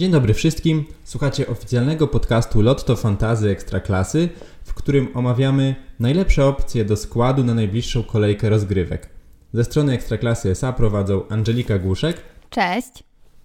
Dzień 0.00 0.10
dobry 0.10 0.34
wszystkim. 0.34 0.84
Słuchacie 1.04 1.46
oficjalnego 1.46 2.08
podcastu 2.08 2.62
Lotto 2.62 2.96
Fantazy 2.96 3.50
Ekstraklasy, 3.50 4.28
w 4.64 4.74
którym 4.74 5.08
omawiamy 5.14 5.74
najlepsze 5.98 6.46
opcje 6.46 6.84
do 6.84 6.96
składu 6.96 7.44
na 7.44 7.54
najbliższą 7.54 8.02
kolejkę 8.02 8.48
rozgrywek. 8.48 9.08
Ze 9.52 9.64
strony 9.64 9.92
Ekstraklasy 9.92 10.50
SA 10.50 10.72
prowadzą 10.72 11.28
Angelika 11.28 11.78
Głuszek 11.78 12.22
Cześć. 12.50 13.04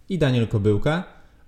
i 0.10 0.18
Daniel 0.18 0.48
Kobyłka, 0.48 1.04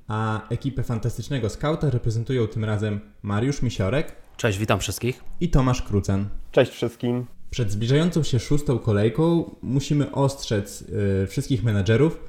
a 0.07 0.49
ekipę 0.49 0.83
fantastycznego 0.83 1.49
skauta 1.49 1.89
reprezentują 1.89 2.47
tym 2.47 2.63
razem 2.65 2.99
Mariusz 3.21 3.61
Misiorek 3.61 4.15
Cześć, 4.37 4.59
witam 4.59 4.79
wszystkich. 4.79 5.23
i 5.39 5.49
Tomasz 5.49 5.81
Krucen. 5.81 6.29
Cześć 6.51 6.71
wszystkim. 6.71 7.25
Przed 7.49 7.71
zbliżającą 7.71 8.23
się 8.23 8.39
szóstą 8.39 8.79
kolejką 8.79 9.55
musimy 9.61 10.11
ostrzec 10.11 10.81
y, 11.23 11.27
wszystkich 11.27 11.63
menadżerów, 11.63 12.19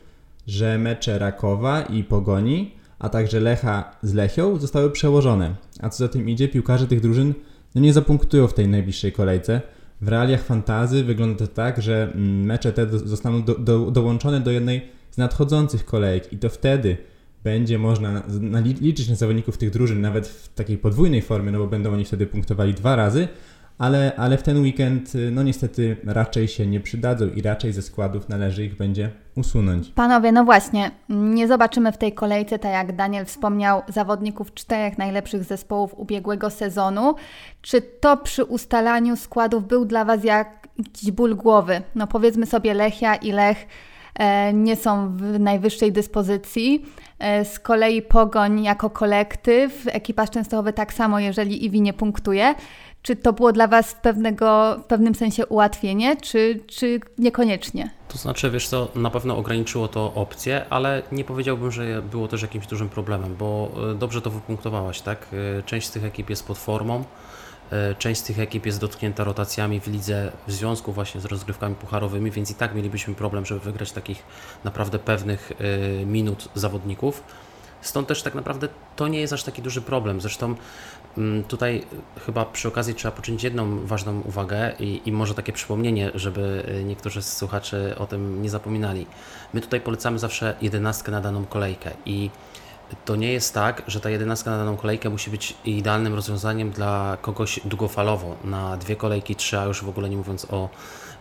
że 0.48 0.78
mecze 0.78 1.18
Rakowa 1.18 1.82
i 1.82 2.04
Pogoni, 2.04 2.74
a 2.98 3.08
także 3.08 3.40
Lecha 3.40 3.96
z 4.02 4.14
Lechią 4.14 4.58
zostały 4.58 4.90
przełożone. 4.90 5.54
A 5.80 5.88
co 5.88 5.98
za 5.98 6.08
tym 6.08 6.28
idzie, 6.28 6.48
piłkarze 6.48 6.86
tych 6.86 7.00
drużyn 7.00 7.34
no 7.74 7.80
nie 7.80 7.92
zapunktują 7.92 8.46
w 8.46 8.54
tej 8.54 8.68
najbliższej 8.68 9.12
kolejce. 9.12 9.60
W 10.00 10.08
realiach 10.08 10.42
fantazy 10.42 11.04
wygląda 11.04 11.38
to 11.38 11.46
tak, 11.46 11.82
że 11.82 12.12
mm, 12.14 12.44
mecze 12.44 12.72
te 12.72 12.98
zostaną 12.98 13.42
do, 13.42 13.54
do, 13.54 13.90
dołączone 13.90 14.40
do 14.40 14.50
jednej 14.50 14.88
z 15.10 15.18
nadchodzących 15.18 15.84
kolejek 15.84 16.32
i 16.32 16.38
to 16.38 16.48
wtedy 16.48 16.96
będzie 17.44 17.78
można 17.78 18.12
na, 18.12 18.22
na, 18.40 18.60
liczyć 18.60 19.08
na 19.08 19.14
zawodników 19.14 19.58
tych 19.58 19.70
drużyn 19.70 20.00
nawet 20.00 20.28
w 20.28 20.54
takiej 20.54 20.78
podwójnej 20.78 21.22
formie, 21.22 21.52
no 21.52 21.58
bo 21.58 21.66
będą 21.66 21.92
oni 21.92 22.04
wtedy 22.04 22.26
punktowali 22.26 22.74
dwa 22.74 22.96
razy, 22.96 23.28
ale, 23.78 24.12
ale 24.16 24.38
w 24.38 24.42
ten 24.42 24.62
weekend 24.62 25.14
y, 25.14 25.30
no 25.30 25.42
niestety 25.42 25.96
raczej 26.06 26.48
się 26.48 26.66
nie 26.66 26.80
przydadzą 26.80 27.28
i 27.28 27.42
raczej 27.42 27.72
ze 27.72 27.82
składów 27.82 28.28
należy 28.28 28.64
ich 28.64 28.76
będzie 28.76 29.10
usunąć. 29.36 29.88
Panowie, 29.88 30.32
no 30.32 30.44
właśnie, 30.44 30.90
nie 31.08 31.48
zobaczymy 31.48 31.92
w 31.92 31.98
tej 31.98 32.12
kolejce, 32.12 32.58
tak 32.58 32.72
jak 32.72 32.96
Daniel 32.96 33.24
wspomniał, 33.24 33.82
zawodników 33.88 34.54
czterech 34.54 34.98
najlepszych 34.98 35.44
zespołów 35.44 35.94
ubiegłego 35.94 36.50
sezonu. 36.50 37.14
Czy 37.62 37.82
to 37.82 38.16
przy 38.16 38.44
ustalaniu 38.44 39.16
składów 39.16 39.66
był 39.66 39.84
dla 39.84 40.04
Was 40.04 40.24
jakiś 40.24 41.10
ból 41.10 41.36
głowy? 41.36 41.82
No 41.94 42.06
powiedzmy 42.06 42.46
sobie 42.46 42.74
Lechia 42.74 43.14
i 43.14 43.32
Lech 43.32 43.66
e, 44.14 44.52
nie 44.52 44.76
są 44.76 45.16
w 45.16 45.40
najwyższej 45.40 45.92
dyspozycji. 45.92 46.84
E, 47.18 47.44
z 47.44 47.58
kolei 47.58 48.02
Pogoń 48.02 48.62
jako 48.64 48.90
kolektyw, 48.90 49.86
ekipaż 49.86 50.30
Częstochowy 50.30 50.72
tak 50.72 50.92
samo, 50.92 51.18
jeżeli 51.18 51.64
Iwi 51.64 51.80
nie 51.80 51.92
punktuje. 51.92 52.54
Czy 53.02 53.16
to 53.16 53.32
było 53.32 53.52
dla 53.52 53.66
Was 53.66 53.94
pewnego, 53.94 54.76
w 54.78 54.84
pewnym 54.84 55.14
sensie 55.14 55.46
ułatwienie, 55.46 56.16
czy, 56.16 56.60
czy 56.66 57.00
niekoniecznie? 57.18 57.90
To 58.08 58.18
znaczy, 58.18 58.50
wiesz 58.50 58.68
co, 58.68 58.88
na 58.94 59.10
pewno 59.10 59.36
ograniczyło 59.36 59.88
to 59.88 60.14
opcje, 60.14 60.64
ale 60.70 61.02
nie 61.12 61.24
powiedziałbym, 61.24 61.70
że 61.70 62.02
było 62.02 62.28
też 62.28 62.42
jakimś 62.42 62.66
dużym 62.66 62.88
problemem, 62.88 63.36
bo 63.36 63.70
e, 63.92 63.94
dobrze 63.94 64.22
to 64.22 64.30
wypunktowałaś, 64.30 65.00
tak? 65.00 65.26
E, 65.58 65.62
Część 65.62 65.86
z 65.86 65.90
tych 65.90 66.04
ekip 66.04 66.30
jest 66.30 66.46
pod 66.46 66.58
formą, 66.58 67.04
część 67.98 68.20
z 68.20 68.24
tych 68.24 68.38
ekip 68.38 68.66
jest 68.66 68.80
dotknięta 68.80 69.24
rotacjami 69.24 69.80
w 69.80 69.86
lidze 69.86 70.32
w 70.46 70.52
związku 70.52 70.92
właśnie 70.92 71.20
z 71.20 71.24
rozgrywkami 71.24 71.74
pucharowymi, 71.74 72.30
więc 72.30 72.50
i 72.50 72.54
tak 72.54 72.74
mielibyśmy 72.74 73.14
problem, 73.14 73.46
żeby 73.46 73.60
wygrać 73.60 73.92
takich 73.92 74.22
naprawdę 74.64 74.98
pewnych 74.98 75.52
e, 75.52 76.06
minut 76.06 76.48
zawodników. 76.54 77.22
Stąd 77.80 78.08
też 78.08 78.22
tak 78.22 78.34
naprawdę 78.34 78.68
to 78.96 79.08
nie 79.08 79.20
jest 79.20 79.32
aż 79.32 79.42
taki 79.42 79.62
duży 79.62 79.82
problem. 79.82 80.20
Zresztą 80.20 80.54
mm, 81.18 81.44
tutaj 81.44 81.86
chyba 82.26 82.44
przy 82.44 82.68
okazji 82.68 82.94
trzeba 82.94 83.12
poczynić 83.12 83.42
jedną 83.42 83.86
ważną 83.86 84.20
uwagę 84.20 84.72
i, 84.78 85.00
i 85.04 85.12
może 85.12 85.34
takie 85.34 85.52
przypomnienie, 85.52 86.10
żeby 86.14 86.64
y, 86.80 86.84
niektórzy 86.84 87.22
z 87.22 87.36
słuchaczy 87.36 87.94
o 87.98 88.06
tym 88.06 88.42
nie 88.42 88.50
zapominali. 88.50 89.06
My 89.54 89.60
tutaj 89.60 89.80
polecamy 89.80 90.18
zawsze 90.18 90.56
jedenastkę 90.62 91.12
na 91.12 91.20
daną 91.20 91.44
kolejkę 91.44 91.90
i 92.06 92.30
to 93.04 93.16
nie 93.16 93.32
jest 93.32 93.54
tak, 93.54 93.82
że 93.86 94.00
ta 94.00 94.10
jedenastka 94.10 94.50
na 94.50 94.58
daną 94.58 94.76
kolejkę 94.76 95.10
musi 95.10 95.30
być 95.30 95.54
idealnym 95.64 96.14
rozwiązaniem 96.14 96.70
dla 96.70 97.18
kogoś 97.22 97.60
długofalowo, 97.64 98.36
na 98.44 98.76
dwie 98.76 98.96
kolejki, 98.96 99.36
trzy, 99.36 99.58
a 99.58 99.64
już 99.64 99.84
w 99.84 99.88
ogóle 99.88 100.10
nie 100.10 100.16
mówiąc 100.16 100.46
o, 100.50 100.68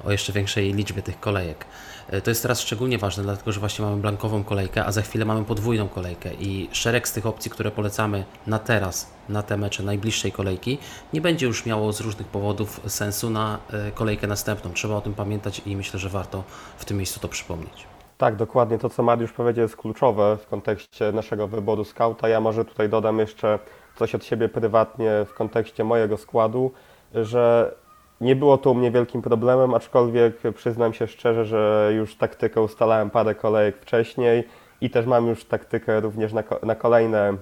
o 0.04 0.12
jeszcze 0.12 0.34
większej 0.34 0.74
liczbie 0.74 1.02
tych 1.02 1.20
kolejek. 1.20 1.66
E, 2.10 2.22
To 2.22 2.32
jest 2.32 2.42
teraz 2.42 2.62
szczególnie 2.62 2.98
ważne, 2.98 3.24
dlatego 3.24 3.52
że 3.52 3.60
właśnie 3.60 3.86
mamy 3.86 4.02
blankową 4.02 4.44
kolejkę, 4.44 4.86
a 4.86 4.92
za 4.92 5.02
chwilę 5.02 5.26
mamy 5.26 5.46
podwójną 5.46 5.88
kolejkę 5.88 6.34
i 6.34 6.70
szereg 6.72 7.08
z 7.08 7.12
tych 7.14 7.26
opcji, 7.26 7.52
które 7.52 7.72
polecamy 7.72 8.26
na 8.48 8.60
teraz, 8.60 9.10
na 9.30 9.44
te 9.44 9.58
mecze 9.58 9.84
najbliższej 9.84 10.32
kolejki, 10.32 10.78
nie 11.14 11.22
będzie 11.22 11.46
już 11.46 11.66
miało 11.66 11.94
z 11.94 12.02
różnych 12.02 12.28
powodów 12.28 12.82
sensu 12.88 13.30
na 13.30 13.60
e, 13.70 13.92
kolejkę 13.92 14.28
następną. 14.28 14.74
Trzeba 14.74 14.96
o 14.96 15.02
tym 15.02 15.14
pamiętać 15.14 15.62
i 15.66 15.76
myślę, 15.76 16.00
że 16.00 16.10
warto 16.10 16.44
w 16.78 16.86
tym 16.86 16.98
miejscu 16.98 17.20
to 17.20 17.28
przypomnieć. 17.28 17.97
Tak, 18.18 18.36
dokładnie 18.36 18.78
to, 18.78 18.90
co 18.90 19.04
Mariusz 19.04 19.32
powiedział, 19.32 19.62
jest 19.62 19.78
kluczowe 19.78 20.38
w 20.38 20.48
kontekście 20.48 21.12
naszego 21.12 21.48
wyboru 21.48 21.84
skauta. 21.84 22.28
Ja 22.30 22.40
może 22.40 22.66
tutaj 22.66 22.90
dodam 22.90 23.20
jeszcze 23.20 23.60
coś 23.96 24.16
od 24.16 24.26
siebie 24.26 24.50
prywatnie 24.50 25.12
w 25.26 25.34
kontekście 25.34 25.84
mojego 25.84 26.18
składu, 26.18 26.72
że 27.14 27.76
nie 28.22 28.36
było 28.36 28.58
to 28.58 28.72
u 28.72 28.76
mnie 28.76 28.92
wielkim 28.92 29.22
problemem, 29.22 29.74
aczkolwiek 29.74 30.36
przyznam 30.56 30.94
się 30.94 31.08
szczerze, 31.08 31.46
że 31.46 31.92
już 31.96 32.16
taktykę 32.16 32.62
ustalałem 32.62 33.10
parę 33.10 33.36
kolejek 33.36 33.78
wcześniej 33.78 34.44
i 34.82 34.90
też 34.90 35.06
mam 35.06 35.28
już 35.28 35.46
taktykę 35.46 36.00
również 36.00 36.34
na, 36.34 36.44
na 36.64 36.76
kolejne 36.76 37.34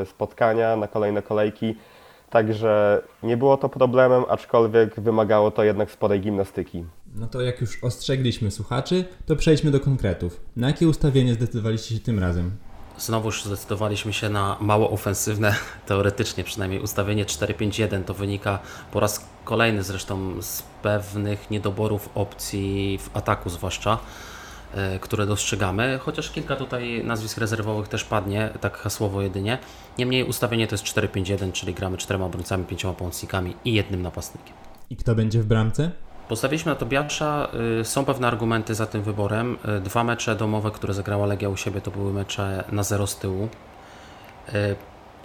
e, 0.00 0.06
spotkania, 0.06 0.76
na 0.76 0.88
kolejne 0.88 1.22
kolejki. 1.22 1.76
Także 2.30 3.02
nie 3.22 3.36
było 3.36 3.56
to 3.56 3.68
problemem, 3.68 4.24
aczkolwiek 4.28 5.00
wymagało 5.00 5.50
to 5.50 5.64
jednak 5.64 5.90
sporej 5.90 6.20
gimnastyki. 6.20 6.84
No 7.18 7.26
to 7.26 7.40
jak 7.40 7.60
już 7.60 7.84
ostrzegliśmy 7.84 8.50
słuchaczy, 8.50 9.04
to 9.26 9.36
przejdźmy 9.36 9.70
do 9.70 9.80
konkretów. 9.80 10.40
Na 10.56 10.66
jakie 10.66 10.88
ustawienie 10.88 11.34
zdecydowaliście 11.34 11.94
się 11.94 12.00
tym 12.00 12.18
razem? 12.18 12.50
Znowuż 12.98 13.44
zdecydowaliśmy 13.44 14.12
się 14.12 14.28
na 14.28 14.56
mało 14.60 14.90
ofensywne, 14.90 15.54
teoretycznie 15.86 16.44
przynajmniej, 16.44 16.80
ustawienie 16.80 17.24
4-5-1. 17.24 18.04
To 18.04 18.14
wynika 18.14 18.58
po 18.92 19.00
raz 19.00 19.26
kolejny 19.44 19.82
zresztą 19.82 20.42
z 20.42 20.62
pewnych 20.82 21.50
niedoborów 21.50 22.08
opcji 22.14 22.98
w 22.98 23.16
ataku 23.16 23.50
zwłaszcza, 23.50 23.98
e, 24.74 24.98
które 24.98 25.26
dostrzegamy, 25.26 25.98
chociaż 26.02 26.30
kilka 26.30 26.56
tutaj 26.56 27.04
nazwisk 27.04 27.38
rezerwowych 27.38 27.88
też 27.88 28.04
padnie, 28.04 28.50
tak 28.60 28.76
hasłowo 28.76 29.22
jedynie. 29.22 29.58
Niemniej 29.98 30.24
ustawienie 30.24 30.66
to 30.66 30.74
jest 30.74 30.84
4-5-1, 30.84 31.52
czyli 31.52 31.74
gramy 31.74 31.96
czterema 31.96 32.24
obrońcami, 32.24 32.64
pięcioma 32.64 32.94
pomocnikami 32.94 33.56
i 33.64 33.72
jednym 33.72 34.02
napastnikiem. 34.02 34.54
I 34.90 34.96
kto 34.96 35.14
będzie 35.14 35.42
w 35.42 35.46
bramce? 35.46 35.90
Postawiliśmy 36.28 36.72
na 36.72 36.76
Tobiasza. 36.76 37.48
y, 37.80 37.84
Są 37.84 38.04
pewne 38.04 38.28
argumenty 38.28 38.74
za 38.74 38.86
tym 38.86 39.02
wyborem. 39.02 39.58
Y, 39.78 39.80
Dwa 39.80 40.04
mecze 40.04 40.36
domowe, 40.36 40.70
które 40.70 40.94
zagrała 40.94 41.26
Legia 41.26 41.48
u 41.48 41.56
siebie, 41.56 41.80
to 41.80 41.90
były 41.90 42.12
mecze 42.12 42.64
na 42.72 42.82
zero 42.82 43.06
z 43.06 43.16
tyłu. 43.16 43.48
Y, 44.54 44.76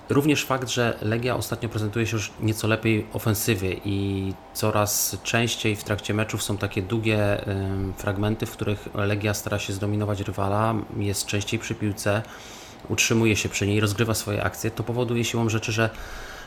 Również 0.10 0.46
fakt, 0.46 0.70
że 0.70 0.98
Legia 1.02 1.36
ostatnio 1.36 1.70
prezentuje 1.70 2.08
się 2.08 2.18
już 2.18 2.32
nieco 2.40 2.68
lepiej 2.68 3.08
ofensywie 3.14 3.74
i 3.86 4.34
coraz 4.54 5.18
częściej 5.24 5.76
w 5.76 5.84
trakcie 5.84 6.14
meczów 6.14 6.44
są 6.44 6.58
takie 6.58 6.82
długie 6.82 7.46
fragmenty, 7.98 8.46
w 8.46 8.52
których 8.52 8.90
Legia 8.96 9.34
stara 9.34 9.60
się 9.60 9.74
zdominować 9.74 10.22
rywala, 10.22 10.76
jest 10.98 11.26
częściej 11.26 11.60
przy 11.60 11.76
piłce, 11.76 12.22
utrzymuje 12.90 13.36
się 13.36 13.50
przy 13.50 13.68
niej, 13.68 13.80
rozgrywa 13.80 14.14
swoje 14.14 14.44
akcje. 14.44 14.72
To 14.72 14.84
powoduje 14.84 15.24
siłą 15.24 15.50
rzeczy, 15.50 15.72
że 15.72 15.90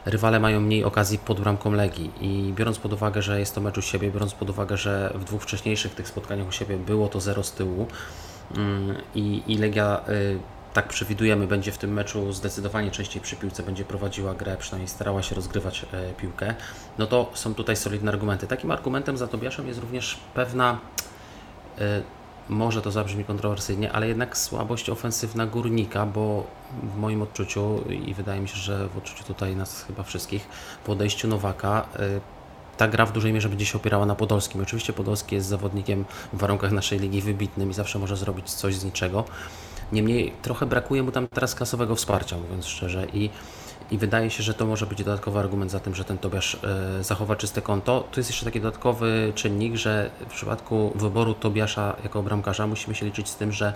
rywale 0.06 0.40
mają 0.40 0.60
mniej 0.60 0.84
okazji 0.84 1.18
pod 1.18 1.40
bramką 1.40 1.72
Legii 1.72 2.10
i 2.20 2.52
biorąc 2.56 2.78
pod 2.78 2.92
uwagę, 2.92 3.22
że 3.22 3.40
jest 3.40 3.54
to 3.54 3.60
mecz 3.60 3.78
u 3.78 3.82
siebie, 3.82 4.10
biorąc 4.10 4.34
pod 4.34 4.50
uwagę, 4.50 4.76
że 4.76 5.12
w 5.14 5.24
dwóch 5.24 5.42
wcześniejszych 5.42 5.94
tych 5.94 6.08
spotkaniach 6.08 6.48
u 6.48 6.52
siebie 6.52 6.76
było 6.76 7.08
to 7.08 7.20
0 7.20 7.42
z 7.42 7.52
tyłu 7.52 7.86
mm, 8.56 8.96
i, 9.14 9.42
i 9.46 9.58
Legia, 9.58 10.00
y, 10.08 10.38
tak 10.72 10.88
przewidujemy, 10.88 11.46
będzie 11.46 11.72
w 11.72 11.78
tym 11.78 11.92
meczu 11.92 12.32
zdecydowanie 12.32 12.90
częściej 12.90 13.22
przy 13.22 13.36
piłce, 13.36 13.62
będzie 13.62 13.84
prowadziła 13.84 14.34
grę, 14.34 14.56
przynajmniej 14.58 14.88
starała 14.88 15.22
się 15.22 15.34
rozgrywać 15.34 15.86
e, 15.92 16.12
piłkę, 16.12 16.54
no 16.98 17.06
to 17.06 17.30
są 17.34 17.54
tutaj 17.54 17.76
solidne 17.76 18.12
argumenty. 18.12 18.46
Takim 18.46 18.70
argumentem 18.70 19.16
za 19.16 19.26
Tobiaszem 19.26 19.68
jest 19.68 19.80
również 19.80 20.18
pewna 20.34 20.78
e, 21.78 22.02
może 22.48 22.82
to 22.82 22.90
zabrzmi 22.90 23.24
kontrowersyjnie, 23.24 23.92
ale 23.92 24.08
jednak 24.08 24.36
słabość 24.36 24.90
ofensywna 24.90 25.46
górnika, 25.46 26.06
bo 26.06 26.46
w 26.82 26.96
moim 26.96 27.22
odczuciu 27.22 27.84
i 28.06 28.14
wydaje 28.14 28.40
mi 28.40 28.48
się, 28.48 28.56
że 28.56 28.88
w 28.88 28.98
odczuciu 28.98 29.24
tutaj 29.24 29.56
nas 29.56 29.82
chyba 29.82 30.02
wszystkich, 30.02 30.48
po 30.84 30.92
odejściu 30.92 31.28
Nowaka 31.28 31.86
y, 32.00 32.20
ta 32.76 32.88
gra 32.88 33.06
w 33.06 33.12
dużej 33.12 33.32
mierze 33.32 33.48
będzie 33.48 33.66
się 33.66 33.78
opierała 33.78 34.06
na 34.06 34.14
Podolskim. 34.14 34.62
Oczywiście 34.62 34.92
Podolski 34.92 35.34
jest 35.34 35.48
zawodnikiem 35.48 36.04
w 36.32 36.38
warunkach 36.38 36.72
naszej 36.72 36.98
ligi 36.98 37.22
wybitnym 37.22 37.70
i 37.70 37.74
zawsze 37.74 37.98
może 37.98 38.16
zrobić 38.16 38.50
coś 38.50 38.74
z 38.74 38.84
niczego. 38.84 39.24
Niemniej 39.92 40.32
trochę 40.42 40.66
brakuje 40.66 41.02
mu 41.02 41.12
tam 41.12 41.28
teraz 41.28 41.54
klasowego 41.54 41.96
wsparcia, 41.96 42.36
mówiąc 42.36 42.66
szczerze. 42.66 43.06
I, 43.12 43.30
i 43.90 43.98
wydaje 43.98 44.30
się, 44.30 44.42
że 44.42 44.54
to 44.54 44.66
może 44.66 44.86
być 44.86 45.04
dodatkowy 45.04 45.38
argument 45.38 45.70
za 45.70 45.80
tym, 45.80 45.94
że 45.94 46.04
ten 46.04 46.18
Tobiasz 46.18 46.54
e, 46.98 47.04
zachowa 47.04 47.36
czyste 47.36 47.62
konto. 47.62 48.08
Tu 48.10 48.20
jest 48.20 48.30
jeszcze 48.30 48.44
taki 48.44 48.60
dodatkowy 48.60 49.32
czynnik, 49.34 49.76
że 49.76 50.10
w 50.28 50.34
przypadku 50.34 50.92
wyboru 50.94 51.34
Tobiasza 51.34 51.96
jako 52.02 52.22
bramkarza 52.22 52.66
musimy 52.66 52.94
się 52.94 53.06
liczyć 53.06 53.28
z 53.28 53.36
tym, 53.36 53.52
że 53.52 53.72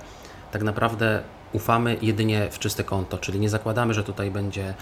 tak 0.52 0.62
naprawdę 0.62 1.22
ufamy 1.52 1.96
jedynie 2.02 2.48
w 2.50 2.58
czyste 2.58 2.84
konto, 2.84 3.18
czyli 3.18 3.40
nie 3.40 3.48
zakładamy, 3.48 3.94
że 3.94 4.04
tutaj 4.04 4.30
będzie, 4.30 4.74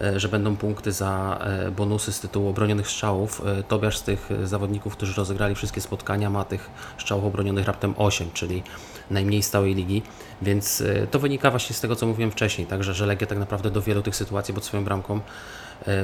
e, 0.00 0.20
że 0.20 0.28
będą 0.28 0.56
punkty 0.56 0.92
za 0.92 1.38
e, 1.40 1.70
bonusy 1.70 2.12
z 2.12 2.20
tytułu 2.20 2.48
obronionych 2.48 2.88
strzałów. 2.88 3.42
E, 3.46 3.62
Tobiasz 3.62 3.96
z 3.96 4.02
tych 4.02 4.28
zawodników, 4.44 4.96
którzy 4.96 5.14
rozegrali 5.14 5.54
wszystkie 5.54 5.80
spotkania, 5.80 6.30
ma 6.30 6.44
tych 6.44 6.70
strzałów 6.98 7.24
obronionych 7.24 7.66
raptem 7.66 7.94
8, 7.96 8.30
czyli 8.34 8.62
najmniej 9.10 9.42
stałej 9.42 9.74
ligi, 9.74 10.02
więc 10.42 10.82
to 11.10 11.18
wynika 11.18 11.50
właśnie 11.50 11.76
z 11.76 11.80
tego, 11.80 11.96
co 11.96 12.06
mówiłem 12.06 12.30
wcześniej, 12.30 12.66
także 12.66 12.94
że 12.94 13.06
Legia 13.06 13.26
tak 13.26 13.38
naprawdę 13.38 13.70
do 13.70 13.82
wielu 13.82 14.02
tych 14.02 14.16
sytuacji 14.16 14.54
pod 14.54 14.64
swoją 14.64 14.84
bramką 14.84 15.20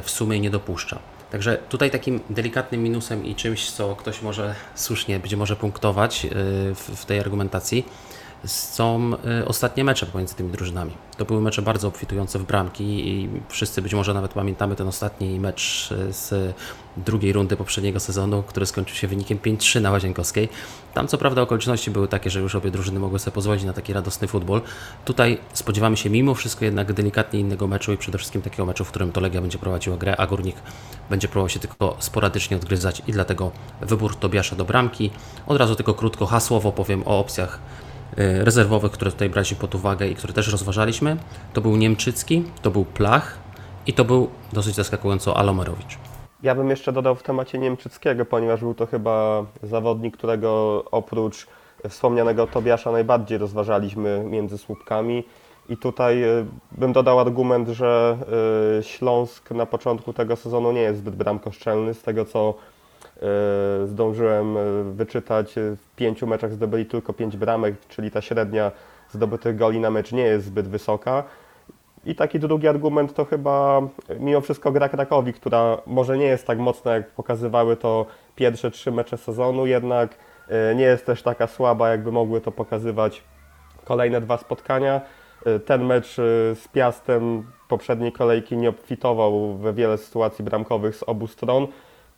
w 0.03 0.11
sumie 0.11 0.41
nie 0.41 0.51
dopuszcza. 0.51 0.99
Także 1.31 1.59
tutaj 1.69 1.91
takim 1.91 2.21
delikatnym 2.31 2.83
minusem 2.83 3.25
i 3.25 3.35
czymś, 3.35 3.71
co 3.71 3.97
ktoś 3.97 4.23
może 4.23 4.55
słusznie 4.75 5.21
być 5.21 5.35
może 5.35 5.57
punktować 5.57 6.27
w 6.97 7.05
tej 7.07 7.21
argumentacji, 7.21 7.85
są 8.45 9.13
y, 9.41 9.49
ostatnie 9.49 9.85
mecze 9.85 10.07
pomiędzy 10.07 10.35
tymi 10.35 10.51
drużynami. 10.51 10.93
To 11.17 11.25
były 11.25 11.41
mecze 11.41 11.63
bardzo 11.63 11.89
obfitujące 11.89 12.39
w 12.39 12.45
bramki 12.45 13.09
i 13.09 13.29
wszyscy 13.49 13.83
być 13.83 13.95
może 13.95 14.15
nawet 14.15 14.33
pamiętamy 14.33 14.77
ten 14.77 14.89
ostatni 14.89 15.41
mecz 15.41 15.93
y, 15.93 16.13
z 16.13 16.55
drugiej 16.97 17.33
rundy 17.33 17.57
poprzedniego 17.57 18.01
sezonu, 18.01 18.43
który 18.43 18.67
skończył 18.67 18.97
się 18.97 19.07
wynikiem 19.09 19.39
5-3 19.39 19.81
na 19.81 19.91
Łazienkowskiej. 19.91 20.49
Tam 20.95 21.09
co 21.09 21.19
prawda 21.19 21.43
okoliczności 21.43 21.91
były 21.91 22.09
takie, 22.09 22.31
że 22.31 22.41
już 22.41 22.55
obie 22.55 22.71
drużyny 22.71 23.01
mogły 23.01 23.19
sobie 23.19 23.35
pozwolić 23.35 23.65
na 23.65 23.73
taki 23.73 23.93
radosny 23.93 24.29
futbol. 24.29 24.61
Tutaj 25.05 25.39
spodziewamy 25.53 25.97
się 25.97 26.11
mimo 26.11 26.35
wszystko 26.35 26.65
jednak 26.65 26.93
delikatnie 26.93 27.41
innego 27.41 27.67
meczu 27.67 27.93
i 27.93 27.97
przede 27.97 28.19
wszystkim 28.19 28.43
takiego 28.43 28.67
meczu, 28.67 28.85
w 28.85 28.89
którym 28.89 29.13
to 29.13 29.21
Legia 29.21 29.41
będzie 29.41 29.59
prowadziła 29.59 29.97
grę, 29.97 30.17
a 30.17 30.27
Górnik 30.27 30.57
będzie 31.11 31.29
próbował 31.29 31.49
się 31.49 31.61
tylko 31.61 31.97
sporadycznie 31.99 32.57
odgryzać 32.57 33.03
i 33.07 33.13
dlatego 33.13 33.51
wybór 33.81 34.17
Tobiasza 34.17 34.57
do 34.57 34.65
bramki. 34.65 35.11
Od 35.47 35.57
razu 35.57 35.75
tylko 35.75 35.95
krótko 35.95 36.27
hasłowo 36.27 36.73
powiem 36.73 37.03
o 37.07 37.19
opcjach 37.19 37.59
rezerwowych, 38.19 38.93
które 38.93 39.11
tutaj 39.11 39.31
braliśmy 39.31 39.57
pod 39.59 39.75
uwagę 39.75 40.09
i 40.09 40.15
które 40.15 40.33
też 40.33 40.53
rozważaliśmy, 40.53 41.17
to 41.53 41.61
był 41.61 41.77
Niemczycki, 41.77 42.45
to 42.63 42.71
był 42.71 42.85
Plach 42.85 43.39
i 43.87 43.93
to 43.93 44.05
był 44.05 44.29
dosyć 44.53 44.75
zaskakująco 44.75 45.37
Alomerowicz. 45.37 45.99
Ja 46.43 46.55
bym 46.55 46.71
jeszcze 46.71 46.93
dodał 46.93 47.15
w 47.15 47.23
temacie 47.23 47.59
Niemczyckiego, 47.59 48.25
ponieważ 48.25 48.61
był 48.61 48.75
to 48.75 48.87
chyba 48.87 49.45
zawodnik, 49.63 50.17
którego 50.17 50.85
oprócz 50.91 51.47
wspomnianego 51.89 52.47
Tobiasza 52.47 52.93
najbardziej 52.93 53.39
rozważaliśmy 53.39 54.25
między 54.25 54.59
słupkami. 54.59 55.25
I 55.69 55.77
tutaj 55.77 56.25
y, 56.25 56.47
bym 56.73 56.93
dodał 56.93 57.21
argument, 57.21 57.69
że 57.69 58.19
y, 58.81 58.83
Śląsk 58.83 59.51
na 59.51 59.67
początku 59.67 60.13
tego 60.13 60.37
sezonu 60.37 60.73
nie 60.73 60.81
jest 60.81 60.99
zbyt 60.99 61.17
bramkoszczelny. 61.17 61.95
Z 61.95 62.03
tego 62.03 62.25
co 62.25 62.55
E, 62.55 62.78
zdążyłem 63.85 64.57
e, 64.57 64.61
wyczytać, 64.93 65.59
e, 65.59 65.77
w 65.77 65.97
pięciu 65.97 66.27
meczach 66.27 66.53
zdobyli 66.53 66.87
tylko 66.87 67.13
pięć 67.13 67.37
bramek, 67.37 67.75
czyli 67.89 68.11
ta 68.11 68.21
średnia 68.21 68.73
zdobytych 69.11 69.57
goli 69.57 69.81
na 69.81 69.91
mecz 69.91 70.13
nie 70.13 70.23
jest 70.23 70.47
zbyt 70.47 70.69
wysoka. 70.69 71.25
I 72.05 72.15
taki 72.15 72.39
drugi 72.39 72.69
argument 72.69 73.15
to 73.15 73.25
chyba 73.25 73.83
mimo 74.21 74.41
wszystko 74.41 74.73
gra 74.73 74.89
Krakowi, 74.89 75.33
która 75.33 75.79
może 75.87 76.19
nie 76.19 76.27
jest 76.27 76.47
tak 76.47 76.59
mocna, 76.59 76.95
jak 76.95 77.11
pokazywały 77.11 77.77
to 77.77 78.07
pierwsze 78.37 78.71
trzy 78.71 78.93
mecze 78.93 79.17
sezonu, 79.17 79.67
jednak 79.67 80.15
nie 80.77 80.85
jest 80.85 81.07
też 81.07 81.23
taka 81.23 81.47
słaba, 81.47 81.89
jakby 81.89 82.13
mogły 82.13 82.41
to 82.41 82.53
pokazywać 82.53 83.23
kolejne 83.85 84.21
dwa 84.21 84.37
spotkania. 84.37 85.01
Ten 85.67 85.85
mecz 85.85 86.15
z 86.55 86.69
Piastem 86.73 87.43
poprzedniej 87.69 88.13
kolejki 88.13 88.57
nie 88.57 88.69
obfitował 88.69 89.55
we 89.55 89.73
wiele 89.73 89.99
sytuacji 89.99 90.45
bramkowych 90.45 90.97
z 90.97 91.03
obu 91.03 91.27
stron. 91.27 91.67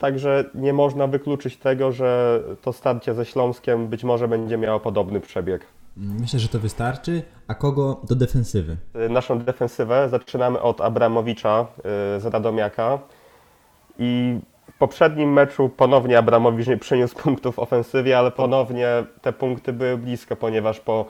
Także 0.01 0.45
nie 0.55 0.73
można 0.73 1.07
wykluczyć 1.07 1.57
tego, 1.57 1.93
że 1.93 2.41
to 2.63 2.73
starcie 2.73 3.15
ze 3.15 3.25
Śląskiem 3.25 3.89
być 3.89 4.05
może 4.05 4.29
będzie 4.29 4.59
miało 4.59 4.81
podobny 4.81 5.21
przebieg. 5.21 5.67
Myślę, 5.97 6.39
że 6.39 6.49
to 6.49 6.59
wystarczy. 6.59 7.23
A 7.49 7.55
kogo 7.55 8.01
do 8.09 8.15
defensywy? 8.15 8.77
Naszą 9.11 9.39
defensywę 9.39 10.09
zaczynamy 10.09 10.61
od 10.61 10.81
Abramowicza 10.81 11.67
y, 12.17 12.21
z 12.21 12.27
Radomiaka. 12.27 12.99
I 13.99 14.39
w 14.75 14.79
poprzednim 14.79 15.33
meczu 15.33 15.69
ponownie 15.69 16.19
Abramowicz 16.19 16.67
nie 16.67 16.77
przyniósł 16.77 17.17
punktów 17.23 17.55
w 17.55 17.59
ofensywie, 17.59 18.19
ale 18.19 18.31
ponownie 18.31 18.89
te 19.23 19.33
punkty 19.33 19.73
były 19.73 19.97
blisko, 19.97 20.37
ponieważ 20.37 20.81
po 20.81 21.05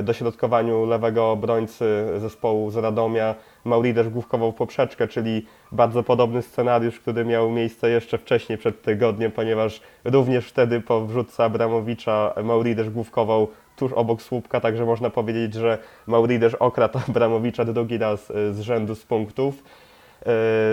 y, 0.00 0.02
dośrodkowaniu 0.02 0.86
lewego 0.86 1.30
obrońcy 1.30 2.06
zespołu 2.18 2.70
z 2.70 2.76
Radomia 2.76 3.34
Maurides 3.64 4.08
główkował 4.08 4.52
poprzeczkę, 4.52 5.08
czyli 5.08 5.46
bardzo 5.72 6.02
podobny 6.02 6.42
scenariusz, 6.42 7.00
który 7.00 7.24
miał 7.24 7.50
miejsce 7.50 7.90
jeszcze 7.90 8.18
wcześniej, 8.18 8.58
przed 8.58 8.82
tygodniem, 8.82 9.32
ponieważ 9.32 9.80
również 10.04 10.48
wtedy 10.48 10.80
po 10.80 11.06
wrzutce 11.06 11.44
Abramowicza 11.44 12.34
Maurides 12.44 12.88
główkował 12.88 13.48
tuż 13.76 13.92
obok 13.92 14.22
słupka, 14.22 14.60
także 14.60 14.84
można 14.84 15.10
powiedzieć, 15.10 15.54
że 15.54 15.78
Maurides 16.06 16.54
okradł 16.54 16.98
Abramowicza 17.08 17.64
drugi 17.64 17.98
raz 17.98 18.30
y, 18.30 18.54
z 18.54 18.60
rzędu 18.60 18.94
z 18.94 19.04
punktów. 19.04 19.62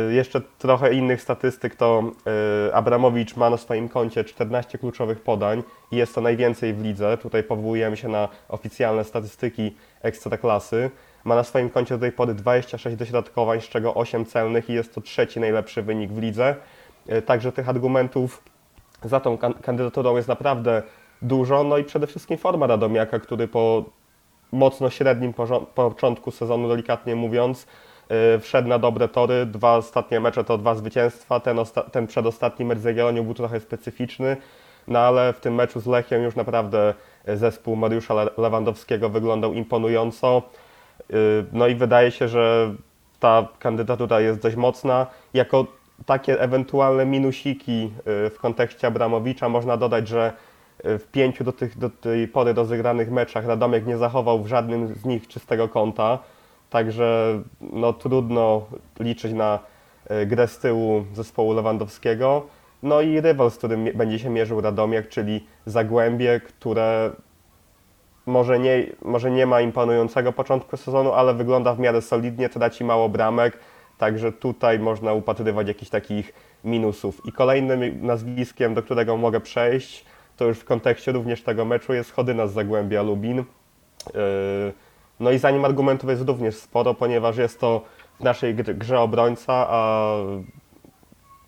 Y, 0.09 0.13
jeszcze 0.13 0.41
trochę 0.57 0.93
innych 0.93 1.21
statystyk 1.21 1.75
to 1.75 2.03
y, 2.69 2.73
Abramowicz 2.75 3.35
ma 3.35 3.49
na 3.49 3.57
swoim 3.57 3.89
koncie 3.89 4.23
14 4.23 4.77
kluczowych 4.77 5.21
podań 5.21 5.63
i 5.91 5.95
jest 5.95 6.15
to 6.15 6.21
najwięcej 6.21 6.73
w 6.73 6.83
lidze. 6.83 7.17
Tutaj 7.17 7.43
powołujemy 7.43 7.97
się 7.97 8.07
na 8.07 8.29
oficjalne 8.49 9.03
statystyki 9.03 9.75
ekstraklasy. 10.01 10.91
Ma 11.23 11.35
na 11.35 11.44
swoim 11.44 11.69
koncie 11.69 11.95
do 11.95 12.01
tej 12.01 12.12
pory 12.12 12.33
26 12.33 12.97
dośrodkowań, 12.97 13.62
z 13.62 13.69
czego 13.69 13.95
8 13.95 14.25
celnych 14.25 14.69
i 14.69 14.73
jest 14.73 14.95
to 14.95 15.01
trzeci 15.01 15.39
najlepszy 15.39 15.81
wynik 15.81 16.12
w 16.12 16.21
lidze. 16.21 16.56
E, 17.07 17.21
także 17.21 17.51
tych 17.51 17.69
argumentów 17.69 18.44
za 19.03 19.19
tą 19.19 19.38
kandydaturą 19.38 20.15
jest 20.15 20.27
naprawdę 20.27 20.83
dużo. 21.21 21.63
No 21.63 21.77
i 21.77 21.83
przede 21.83 22.07
wszystkim 22.07 22.38
forma 22.38 22.68
Radomiaka, 22.68 23.19
który 23.19 23.47
po 23.47 23.83
mocno 24.51 24.89
średnim 24.89 25.33
początku 25.75 26.31
sezonu, 26.31 26.69
delikatnie 26.69 27.15
mówiąc, 27.15 27.67
e, 28.09 28.39
wszedł 28.39 28.67
na 28.67 28.79
dobre 28.79 29.07
tory. 29.07 29.45
Dwa 29.45 29.75
ostatnie 29.75 30.19
mecze 30.19 30.44
to 30.44 30.57
dwa 30.57 30.75
zwycięstwa. 30.75 31.39
Ten, 31.39 31.57
ten 31.91 32.07
przedostatni 32.07 32.65
mecz 32.65 32.79
z 32.79 32.83
Jagiellonią 32.83 33.24
był 33.24 33.33
trochę 33.33 33.59
specyficzny, 33.59 34.38
no 34.88 35.00
ale 35.00 35.33
w 35.33 35.39
tym 35.39 35.56
meczu 35.56 35.79
z 35.79 35.88
Lechiem 35.88 36.24
już 36.24 36.35
naprawdę 36.35 36.94
zespół 37.27 37.75
Mariusza 37.75 38.13
Lewandowskiego 38.38 39.09
wyglądał 39.09 39.53
imponująco. 39.53 40.41
Y, 41.13 41.45
no 41.51 41.67
i 41.67 41.75
wydaje 41.75 42.11
się, 42.11 42.27
że 42.27 42.73
ta 43.19 43.47
kandydatura 43.59 44.21
jest 44.21 44.39
dość 44.39 44.55
mocna. 44.55 45.07
Jako 45.33 45.67
takie 46.05 46.41
ewentualne 46.41 47.05
minusiki 47.05 47.91
y, 48.27 48.29
w 48.29 48.37
kontekście 48.41 48.87
Abramowicza 48.87 49.49
można 49.49 49.77
dodać, 49.77 50.07
że 50.07 50.33
y, 50.85 50.99
w 50.99 51.07
pięciu 51.07 51.43
do, 51.43 51.51
tych, 51.51 51.77
do 51.77 51.89
tej 51.89 52.27
pory 52.27 52.53
rozegranych 52.53 53.11
meczach 53.11 53.45
Radomiak 53.45 53.87
nie 53.87 53.97
zachował 53.97 54.43
w 54.43 54.47
żadnym 54.47 54.87
z 54.95 55.05
nich 55.05 55.27
czystego 55.27 55.69
konta, 55.69 56.19
także 56.69 57.41
no, 57.61 57.93
trudno 57.93 58.65
liczyć 58.99 59.33
na 59.33 59.59
grę 60.25 60.47
z 60.47 60.59
tyłu 60.59 61.05
zespołu 61.13 61.53
Lewandowskiego. 61.53 62.45
No 62.83 63.01
i 63.01 63.21
rywal, 63.21 63.51
z 63.51 63.57
którym 63.57 63.85
będzie 63.95 64.19
się 64.19 64.29
mierzył 64.29 64.61
Radomiak, 64.61 65.09
czyli 65.09 65.45
Zagłębie, 65.65 66.39
które 66.39 67.11
może 68.25 68.59
nie, 68.59 68.85
może 69.01 69.31
nie 69.31 69.45
ma 69.45 69.62
imponującego 69.62 70.33
początku 70.33 70.77
sezonu, 70.77 71.13
ale 71.13 71.33
wygląda 71.33 71.73
w 71.73 71.79
miarę 71.79 72.01
solidnie, 72.01 72.50
traci 72.50 72.83
mało 72.83 73.09
bramek, 73.09 73.59
także 73.98 74.31
tutaj 74.31 74.79
można 74.79 75.13
upatrywać 75.13 75.67
jakichś 75.67 75.91
takich 75.91 76.34
minusów. 76.63 77.22
I 77.25 77.31
kolejnym 77.31 78.05
nazwiskiem, 78.05 78.74
do 78.74 78.84
którego 78.84 79.17
mogę 79.17 79.39
przejść, 79.39 80.05
to 80.38 80.45
już 80.45 80.60
w 80.60 80.65
kontekście 80.65 81.12
również 81.12 81.43
tego 81.43 81.65
meczu 81.65 81.93
jest 81.93 82.12
Chodyna 82.12 82.48
z 82.48 82.53
Zagłębia 82.53 83.01
Lubin. 83.01 83.38
Yy, 83.38 83.43
no 85.19 85.31
i 85.31 85.38
za 85.38 85.51
nim 85.51 85.65
argumentów 85.65 86.10
jest 86.10 86.27
również 86.27 86.55
sporo, 86.55 86.93
ponieważ 86.93 87.38
jest 87.38 87.60
to 87.60 87.81
w 88.19 88.24
naszej 88.24 88.55
grze 88.55 89.00
obrońca, 89.00 89.53
a 89.69 90.15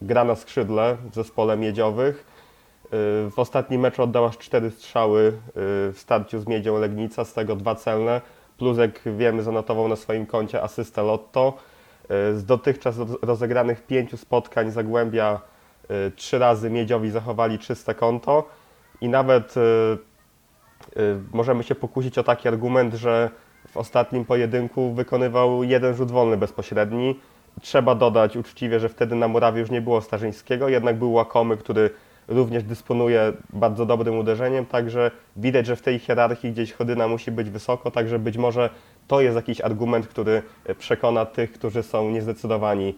gra 0.02 0.24
na 0.24 0.36
skrzydle 0.36 0.98
w 1.12 1.16
zespole 1.16 1.58
miedziowych. 1.58 2.33
Y, 2.94 3.32
w 3.32 3.40
ostatnim 3.40 3.82
meczu 3.82 4.04
oddał 4.04 4.26
aż 4.26 4.38
cztery 4.38 4.72
strzały 4.72 5.22
y, 5.28 5.34
w 5.94 5.94
starciu 5.96 6.40
z 6.40 6.48
Miedzią 6.48 6.80
Legnica, 6.80 7.26
z 7.26 7.34
tego 7.34 7.56
dwa 7.56 7.76
celne. 7.76 8.22
Plus, 8.58 8.78
jak 8.78 9.02
wiemy, 9.18 9.44
zanotował 9.44 9.88
na 9.88 9.96
swoim 9.96 10.26
koncie 10.26 10.62
asystę 10.62 11.04
Lotto. 11.04 11.54
Y, 12.04 12.38
z 12.38 12.46
dotychczas 12.46 12.96
rozegranych 13.22 13.86
pięciu 13.86 14.18
spotkań 14.18 14.72
Zagłębia 14.72 15.42
trzy 16.16 16.40
razy 16.40 16.70
Miedziowi 16.70 17.12
zachowali 17.12 17.60
czyste 17.60 17.96
konto 17.96 18.44
i 19.02 19.10
nawet 19.10 19.56
możemy 21.34 21.64
się 21.64 21.76
pokusić 21.76 22.18
o 22.18 22.24
taki 22.24 22.48
argument, 22.48 22.94
że 22.94 23.30
w 23.68 23.78
ostatnim 23.78 24.26
pojedynku 24.26 24.94
wykonywał 24.94 25.64
jeden 25.64 25.96
rzut 25.96 26.12
wolny 26.12 26.38
bezpośredni. 26.38 27.20
Trzeba 27.62 27.96
dodać 27.96 28.38
uczciwie, 28.38 28.80
że 28.80 28.90
wtedy 28.90 29.16
na 29.16 29.28
murawie 29.28 29.62
już 29.62 29.70
nie 29.72 29.82
było 29.82 30.02
Starzyńskiego, 30.02 30.70
jednak 30.70 30.98
był 30.98 31.14
Łakomy, 31.14 31.58
który 31.58 31.90
również 32.28 32.64
dysponuje 32.64 33.34
bardzo 33.54 33.86
dobrym 33.86 34.18
uderzeniem, 34.20 34.66
także 34.66 35.12
widać, 35.36 35.66
że 35.66 35.76
w 35.76 35.82
tej 35.82 36.00
hierarchii 36.00 36.52
gdzieś 36.52 36.74
Chodyna 36.74 37.08
musi 37.08 37.32
być 37.32 37.50
wysoko, 37.50 37.92
także 37.92 38.20
być 38.20 38.38
może 38.38 38.70
to 39.08 39.22
jest 39.22 39.36
jakiś 39.36 39.62
argument, 39.62 40.08
który 40.08 40.42
przekona 40.78 41.26
tych, 41.26 41.52
którzy 41.52 41.84
są 41.84 42.10
niezdecydowani. 42.10 42.96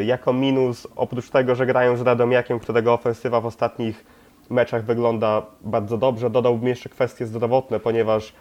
Y, 0.00 0.04
jako 0.04 0.32
minus, 0.32 0.86
oprócz 0.96 1.30
tego, 1.30 1.54
że 1.54 1.66
grają 1.66 1.96
z 1.96 2.00
Radomiakiem, 2.00 2.58
którego 2.58 2.92
ofensywa 2.92 3.40
w 3.40 3.46
ostatnich 3.46 4.04
meczach 4.50 4.84
wygląda 4.84 5.42
bardzo 5.60 5.98
dobrze, 5.98 6.30
dodałbym 6.30 6.68
jeszcze 6.68 6.88
kwestie 6.88 7.26
zdrowotne, 7.26 7.80
ponieważ 7.80 8.32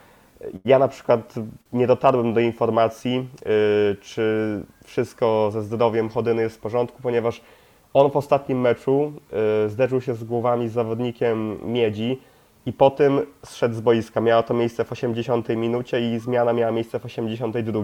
Ja 0.66 0.80
na 0.80 0.88
przykład 0.88 1.34
nie 1.74 1.88
dotarłem 1.88 2.34
do 2.34 2.40
informacji, 2.40 3.30
czy 4.02 4.62
wszystko 4.84 5.52
ze 5.52 5.62
zdrowiem 5.62 6.10
Chodyny 6.10 6.42
jest 6.42 6.56
w 6.56 6.60
porządku, 6.60 7.02
ponieważ 7.02 7.42
on 7.94 8.12
w 8.12 8.16
ostatnim 8.16 8.62
meczu 8.62 9.14
zderzył 9.68 10.02
się 10.02 10.14
z 10.16 10.24
głowami 10.24 10.70
z 10.70 10.72
zawodnikiem 10.72 11.58
Miedzi 11.74 12.20
i 12.66 12.74
po 12.74 12.90
tym 12.90 13.22
zszedł 13.46 13.76
z 13.76 13.82
boiska. 13.82 14.22
Miało 14.22 14.44
to 14.44 14.54
miejsce 14.54 14.86
w 14.86 14.92
80 14.92 15.50
minucie 15.50 16.16
i 16.16 16.20
zmiana 16.20 16.54
miała 16.54 16.72
miejsce 16.72 17.00
w 17.00 17.06
82. 17.06 17.80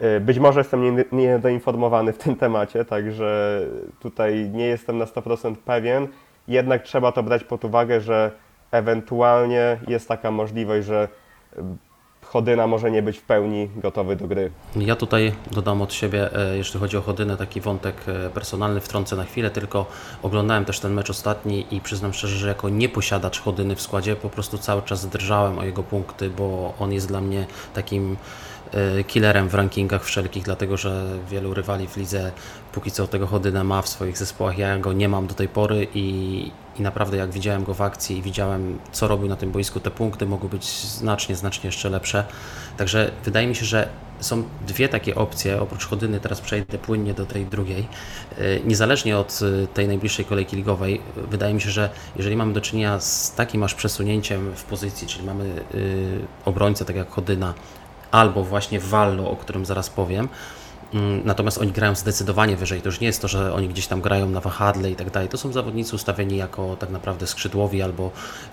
Y, 0.00 0.20
być 0.20 0.38
może 0.38 0.60
jestem 0.60 1.04
niedoinformowany 1.12 2.12
w 2.12 2.18
tym 2.18 2.36
temacie, 2.36 2.84
także 2.84 3.60
tutaj 4.00 4.50
nie 4.50 4.64
jestem 4.64 4.98
na 4.98 5.04
100% 5.04 5.54
pewien. 5.56 6.08
Jednak 6.48 6.82
trzeba 6.82 7.12
to 7.12 7.22
brać 7.22 7.44
pod 7.44 7.64
uwagę, 7.64 8.00
że 8.00 8.30
ewentualnie 8.70 9.78
jest 9.88 10.08
taka 10.08 10.30
możliwość, 10.30 10.86
że 10.86 11.08
y, 11.58 11.62
Chodyna 12.32 12.66
może 12.66 12.90
nie 12.90 13.02
być 13.02 13.18
w 13.18 13.22
pełni 13.22 13.68
gotowy 13.76 14.16
do 14.16 14.26
gry. 14.26 14.50
Ja 14.76 14.96
tutaj 14.96 15.32
dodam 15.50 15.82
od 15.82 15.92
siebie, 15.92 16.36
e, 16.36 16.56
jeśli 16.56 16.80
chodzi 16.80 16.96
o 16.96 17.00
Chodynę, 17.00 17.36
taki 17.36 17.60
wątek 17.60 17.96
e, 18.06 18.30
personalny 18.30 18.80
wtrącę 18.80 19.16
na 19.16 19.24
chwilę, 19.24 19.50
tylko 19.50 19.86
oglądałem 20.22 20.64
też 20.64 20.80
ten 20.80 20.92
mecz 20.92 21.10
ostatni 21.10 21.66
i 21.70 21.80
przyznam 21.80 22.12
szczerze, 22.12 22.36
że 22.36 22.48
jako 22.48 22.68
nieposiadacz 22.68 23.40
Chodyny 23.40 23.76
w 23.76 23.82
składzie 23.82 24.16
po 24.16 24.30
prostu 24.30 24.58
cały 24.58 24.82
czas 24.82 25.06
drżałem 25.06 25.58
o 25.58 25.64
jego 25.64 25.82
punkty, 25.82 26.30
bo 26.30 26.74
on 26.78 26.92
jest 26.92 27.08
dla 27.08 27.20
mnie 27.20 27.46
takim 27.74 28.16
E, 28.74 29.04
killerem 29.04 29.48
w 29.48 29.54
rankingach 29.54 30.04
wszelkich, 30.04 30.44
dlatego 30.44 30.76
że 30.76 31.04
wielu 31.30 31.54
rywali 31.54 31.88
w 31.88 31.96
lidze 31.96 32.32
póki 32.72 32.90
co 32.90 33.06
tego 33.06 33.26
Chodynę 33.26 33.64
ma 33.64 33.82
w 33.82 33.88
swoich 33.88 34.18
zespołach. 34.18 34.58
Ja 34.58 34.78
go 34.78 34.92
nie 34.92 35.08
mam 35.08 35.26
do 35.26 35.34
tej 35.34 35.48
pory 35.48 35.86
i, 35.94 36.50
i 36.80 36.82
naprawdę 36.82 37.16
jak 37.16 37.30
widziałem 37.30 37.64
go 37.64 37.74
w 37.74 37.82
akcji 37.82 38.18
i 38.18 38.22
widziałem 38.22 38.78
co 38.92 39.08
robił 39.08 39.28
na 39.28 39.36
tym 39.36 39.52
boisku, 39.52 39.80
te 39.80 39.90
punkty 39.90 40.26
mogły 40.26 40.48
być 40.48 40.64
znacznie, 40.86 41.36
znacznie 41.36 41.68
jeszcze 41.68 41.90
lepsze. 41.90 42.24
Także 42.76 43.10
wydaje 43.24 43.46
mi 43.46 43.54
się, 43.54 43.64
że 43.64 43.88
są 44.20 44.42
dwie 44.66 44.88
takie 44.88 45.14
opcje, 45.14 45.60
oprócz 45.62 45.86
Chodyny 45.86 46.20
teraz 46.20 46.40
przejdę 46.40 46.78
płynnie 46.78 47.14
do 47.14 47.26
tej 47.26 47.46
drugiej. 47.46 47.88
E, 48.38 48.60
niezależnie 48.60 49.18
od 49.18 49.40
e, 49.42 49.66
tej 49.66 49.88
najbliższej 49.88 50.24
kolejki 50.24 50.56
ligowej, 50.56 51.00
wydaje 51.16 51.54
mi 51.54 51.60
się, 51.60 51.70
że 51.70 51.90
jeżeli 52.16 52.36
mamy 52.36 52.52
do 52.52 52.60
czynienia 52.60 53.00
z 53.00 53.34
takim 53.34 53.62
aż 53.62 53.74
przesunięciem 53.74 54.52
w 54.54 54.64
pozycji, 54.64 55.08
czyli 55.08 55.26
mamy 55.26 55.44
obrońcę 56.44 56.84
tak 56.84 56.96
jak 56.96 57.10
Chodyna, 57.10 57.54
albo 58.10 58.44
właśnie 58.44 58.80
Wallo, 58.80 59.30
o 59.30 59.36
którym 59.36 59.66
zaraz 59.66 59.90
powiem. 59.90 60.28
Mm, 60.94 61.22
natomiast 61.24 61.58
oni 61.58 61.72
grają 61.72 61.94
zdecydowanie 61.94 62.56
wyżej. 62.56 62.82
To 62.82 62.88
już 62.88 63.00
nie 63.00 63.06
jest 63.06 63.22
to, 63.22 63.28
że 63.28 63.54
oni 63.54 63.68
gdzieś 63.68 63.86
tam 63.86 64.00
grają 64.00 64.30
na 64.30 64.40
wahadle 64.40 64.90
i 64.90 64.96
tak 64.96 65.10
dalej. 65.10 65.28
To 65.28 65.38
są 65.38 65.52
zawodnicy 65.52 65.96
ustawieni 65.96 66.36
jako 66.36 66.76
tak 66.76 66.90
naprawdę 66.90 67.26
skrzydłowi 67.26 67.82
albo 67.82 68.10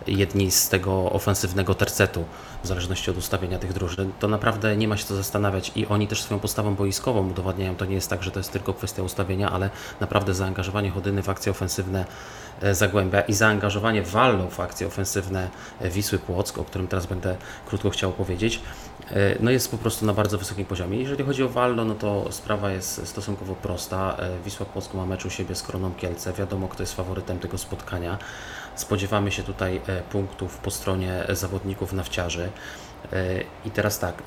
jedni 0.07 0.51
z 0.51 0.69
tego 0.69 1.11
ofensywnego 1.11 1.75
tercetu, 1.75 2.25
zależności 2.67 3.11
od 3.11 3.17
ustawienia 3.17 3.59
tych 3.59 3.73
drużyn. 3.73 4.11
To 4.19 4.27
naprawdę 4.27 4.77
nie 4.77 4.87
ma 4.87 4.97
się 4.97 5.05
co 5.05 5.15
zastanawiać 5.15 5.71
i 5.75 5.87
oni 5.87 6.07
też 6.07 6.21
swoją 6.21 6.39
postawą 6.39 6.75
boiskową 6.75 7.29
udowadniają. 7.29 7.75
To 7.75 7.85
nie 7.85 7.95
jest 7.95 8.09
tak, 8.09 8.23
że 8.23 8.31
to 8.31 8.39
jest 8.39 8.51
tylko 8.51 8.73
kwestia 8.73 9.03
ustawienia, 9.03 9.51
ale 9.51 9.69
naprawdę 9.99 10.33
zaangażowanie 10.33 10.91
Chodyny 10.91 11.23
w 11.23 11.29
akcje 11.29 11.51
ofensywne 11.51 12.05
E, 12.61 12.75
Zagłębia 12.75 13.21
i 13.21 13.33
zaangażowanie 13.33 14.01
Wallo 14.01 14.49
w 14.49 14.59
akcje 14.59 14.87
ofensywne 14.87 15.49
e, 15.79 15.89
Wisły 15.89 16.19
Płock, 16.19 16.57
o 16.57 16.63
którym 16.63 16.87
teraz 16.87 17.05
będę 17.05 17.35
krótko 17.65 17.89
chciał 17.89 18.11
powiedzieć, 18.11 18.61
e, 19.11 19.13
no 19.39 19.51
jest 19.51 19.71
po 19.71 19.77
prostu 19.77 20.05
na 20.05 20.13
bardzo 20.13 20.37
wysokim 20.37 20.65
poziomie. 20.65 20.97
Jeżeli 20.97 21.23
chodzi 21.23 21.43
o 21.43 21.49
Wallo, 21.49 21.85
no 21.85 21.95
to 21.95 22.31
sprawa 22.31 22.71
jest 22.71 23.07
stosunkowo 23.07 23.55
prosta. 23.55 24.17
Wisła 24.45 24.65
Płock 24.65 24.93
ma 24.93 25.05
mecz 25.05 25.25
u 25.25 25.29
siebie 25.29 25.55
z 25.55 25.63
Kroną 25.63 25.93
Kielce. 25.93 26.33
Wiadomo, 26.33 26.67
kto 26.67 26.83
jest 26.83 26.95
faworytem 26.95 27.39
tego 27.39 27.57
spotkania. 27.57 28.17
Spodziewamy 28.77 29.31
się 29.31 29.43
tutaj 29.43 29.81
punktów 30.11 30.57
po 30.57 30.71
stronie 30.71 31.23
zawodników 31.29 31.93
nawciarzy. 31.93 32.49
I 33.65 33.71
teraz 33.71 33.99
tak, 33.99 34.23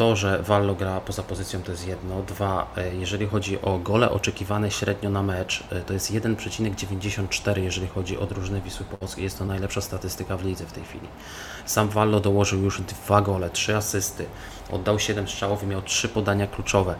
to, 0.00 0.16
że 0.16 0.42
Wallo 0.42 0.74
gra 0.74 1.00
poza 1.00 1.22
pozycją 1.22 1.62
to 1.62 1.72
jest 1.72 1.86
jedno. 1.86 2.22
Dwa, 2.22 2.72
e, 2.76 2.94
jeżeli 2.94 3.26
chodzi 3.26 3.62
o 3.62 3.78
gole 3.78 4.10
oczekiwane 4.10 4.70
średnio 4.70 5.10
na 5.10 5.22
mecz, 5.22 5.64
e, 5.70 5.80
to 5.80 5.92
jest 5.92 6.10
1,94 6.10 7.62
jeżeli 7.62 7.88
chodzi 7.88 8.18
o 8.18 8.26
drużynę 8.26 8.60
Wisły 8.60 8.86
Polskiej. 8.86 9.24
Jest 9.24 9.38
to 9.38 9.44
najlepsza 9.44 9.80
statystyka 9.80 10.36
w 10.36 10.44
lidze 10.44 10.66
w 10.66 10.72
tej 10.72 10.84
chwili. 10.84 11.08
Sam 11.66 11.88
Wallo 11.88 12.20
dołożył 12.20 12.62
już 12.62 12.80
dwa 12.80 13.22
gole, 13.22 13.50
trzy 13.50 13.76
asysty, 13.76 14.26
oddał 14.70 14.98
7 14.98 15.28
strzałów 15.28 15.62
i 15.62 15.66
miał 15.66 15.82
trzy 15.82 16.08
podania 16.08 16.46
kluczowe. 16.46 16.94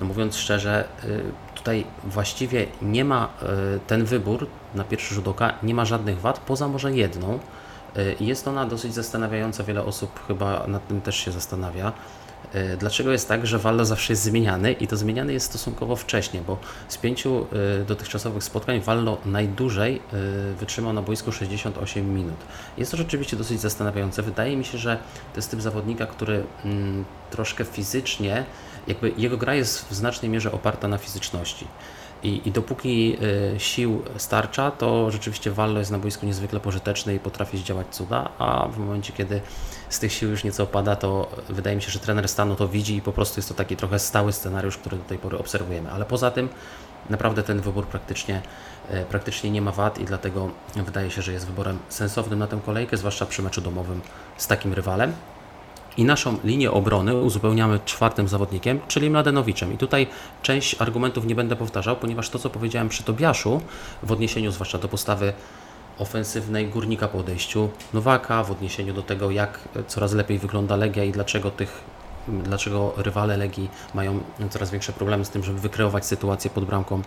No 0.00 0.06
mówiąc 0.06 0.36
szczerze, 0.36 0.84
e, 1.02 1.06
tutaj 1.54 1.84
właściwie 2.04 2.66
nie 2.82 3.04
ma 3.04 3.28
ten 3.86 4.04
wybór 4.04 4.46
na 4.74 4.84
pierwszy 4.84 5.14
rzut 5.14 5.28
oka, 5.28 5.54
nie 5.62 5.74
ma 5.74 5.84
żadnych 5.84 6.20
wad, 6.20 6.38
poza 6.38 6.68
może 6.68 6.92
jedną. 6.92 7.38
Jest 8.20 8.48
ona 8.48 8.66
dosyć 8.66 8.94
zastanawiająca, 8.94 9.64
wiele 9.64 9.84
osób 9.84 10.26
chyba 10.26 10.66
nad 10.66 10.88
tym 10.88 11.00
też 11.00 11.16
się 11.16 11.32
zastanawia. 11.32 11.92
E, 12.56 12.76
dlaczego 12.76 13.12
jest 13.12 13.28
tak, 13.28 13.46
że 13.46 13.58
Wallo 13.58 13.84
zawsze 13.84 14.12
jest 14.12 14.22
zmieniany 14.22 14.72
i 14.72 14.86
to 14.86 14.96
zmieniany 14.96 15.32
jest 15.32 15.46
stosunkowo 15.46 15.96
wcześnie, 15.96 16.40
bo 16.46 16.58
z 16.88 16.96
pięciu 16.96 17.46
e, 17.80 17.84
dotychczasowych 17.84 18.44
spotkań 18.44 18.80
Wallo 18.80 19.18
najdłużej 19.24 19.96
e, 19.96 20.00
wytrzymał 20.54 20.92
na 20.92 21.02
boisku 21.02 21.32
68 21.32 22.14
minut. 22.14 22.36
Jest 22.78 22.90
to 22.90 22.96
rzeczywiście 22.96 23.36
dosyć 23.36 23.60
zastanawiające. 23.60 24.22
Wydaje 24.22 24.56
mi 24.56 24.64
się, 24.64 24.78
że 24.78 24.96
to 25.32 25.38
jest 25.38 25.50
typ 25.50 25.60
zawodnika, 25.60 26.06
który 26.06 26.44
mm, 26.64 27.04
troszkę 27.30 27.64
fizycznie, 27.64 28.44
jakby 28.86 29.12
jego 29.16 29.36
gra 29.36 29.54
jest 29.54 29.88
w 29.88 29.94
znacznej 29.94 30.30
mierze 30.30 30.52
oparta 30.52 30.88
na 30.88 30.98
fizyczności. 30.98 31.66
I, 32.22 32.42
I, 32.44 32.52
dopóki 32.52 33.16
y, 33.54 33.60
sił 33.60 34.02
starcza, 34.16 34.70
to 34.70 35.10
rzeczywiście 35.10 35.50
Wallo 35.50 35.78
jest 35.78 35.90
na 35.90 35.98
boisku 35.98 36.26
niezwykle 36.26 36.60
pożyteczny 36.60 37.14
i 37.14 37.18
potrafi 37.18 37.58
zdziałać 37.58 37.86
cuda, 37.90 38.28
a 38.38 38.68
w 38.68 38.78
momencie, 38.78 39.12
kiedy 39.12 39.40
z 39.88 39.98
tych 39.98 40.12
sił 40.12 40.30
już 40.30 40.44
nieco 40.44 40.62
opada, 40.62 40.96
to 40.96 41.30
wydaje 41.48 41.76
mi 41.76 41.82
się, 41.82 41.90
że 41.90 41.98
trener 41.98 42.28
stanu 42.28 42.56
to 42.56 42.68
widzi 42.68 42.96
i 42.96 43.02
po 43.02 43.12
prostu 43.12 43.38
jest 43.38 43.48
to 43.48 43.54
taki 43.54 43.76
trochę 43.76 43.98
stały 43.98 44.32
scenariusz, 44.32 44.78
który 44.78 44.96
do 44.96 45.04
tej 45.04 45.18
pory 45.18 45.38
obserwujemy. 45.38 45.90
Ale 45.90 46.04
poza 46.04 46.30
tym 46.30 46.48
naprawdę 47.10 47.42
ten 47.42 47.60
wybór 47.60 47.86
praktycznie, 47.86 48.42
y, 48.90 49.04
praktycznie 49.08 49.50
nie 49.50 49.62
ma 49.62 49.72
wad 49.72 49.98
i 49.98 50.04
dlatego 50.04 50.50
wydaje 50.76 51.10
się, 51.10 51.22
że 51.22 51.32
jest 51.32 51.46
wyborem 51.46 51.78
sensownym 51.88 52.38
na 52.38 52.46
tę 52.46 52.60
kolejkę, 52.66 52.96
zwłaszcza 52.96 53.26
przy 53.26 53.42
meczu 53.42 53.60
domowym 53.60 54.00
z 54.36 54.46
takim 54.46 54.72
rywalem. 54.72 55.12
I 55.96 56.04
naszą 56.04 56.38
linię 56.44 56.70
obrony 56.70 57.16
uzupełniamy 57.16 57.80
czwartym 57.84 58.28
zawodnikiem, 58.28 58.80
czyli 58.88 59.10
Mladenowiczem. 59.10 59.72
I 59.72 59.78
tutaj 59.78 60.06
część 60.42 60.76
argumentów 60.82 61.26
nie 61.26 61.34
będę 61.34 61.56
powtarzał, 61.56 61.96
ponieważ 61.96 62.30
to, 62.30 62.38
co 62.38 62.50
powiedziałem 62.50 62.88
przy 62.88 63.02
Tobiaszu, 63.02 63.60
w 64.02 64.12
odniesieniu 64.12 64.50
zwłaszcza 64.50 64.78
do 64.78 64.88
postawy 64.88 65.32
ofensywnej 65.98 66.68
górnika 66.68 67.08
po 67.08 67.18
odejściu 67.18 67.68
Nowaka, 67.94 68.44
w 68.44 68.50
odniesieniu 68.50 68.94
do 68.94 69.02
tego, 69.02 69.30
jak 69.30 69.60
coraz 69.86 70.12
lepiej 70.12 70.38
wygląda 70.38 70.76
Legia 70.76 71.04
i 71.04 71.12
dlaczego 71.12 71.50
tych 71.50 71.84
dlaczego 72.28 72.92
rywale 72.96 73.36
Legii 73.36 73.70
mają 73.94 74.20
coraz 74.50 74.70
większe 74.70 74.92
problemy 74.92 75.24
z 75.24 75.30
tym, 75.30 75.44
żeby 75.44 75.60
wykreować 75.60 76.06
sytuację 76.06 76.50
pod 76.50 76.64
bramką 76.64 77.02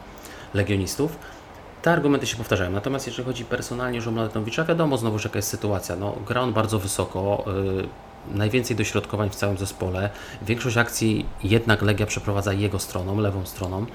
legionistów. 0.53 1.15
Te 1.81 1.91
argumenty 1.91 2.27
się 2.27 2.37
powtarzają. 2.37 2.71
Natomiast 2.71 3.07
jeżeli 3.07 3.25
chodzi 3.25 3.45
personalnie 3.45 3.99
o 4.07 4.11
Mladenowicza, 4.11 4.65
wiadomo 4.65 4.97
znowu, 4.97 5.17
jaka 5.23 5.37
jest 5.37 5.49
sytuacja. 5.49 5.95
No, 5.95 6.15
gra 6.27 6.41
on 6.41 6.53
bardzo 6.53 6.79
wysoko, 6.79 7.43
yy, 7.47 7.87
najwięcej 8.29 8.75
dośrodkowań 8.75 9.29
w 9.29 9.35
całym 9.35 9.57
zespole. 9.57 10.09
Większość 10.41 10.77
akcji 10.77 11.25
jednak 11.43 11.81
Legia 11.81 12.05
przeprowadza 12.05 12.53
jego 12.53 12.79
stroną, 12.79 13.19
lewą 13.19 13.45
stroną. 13.45 13.85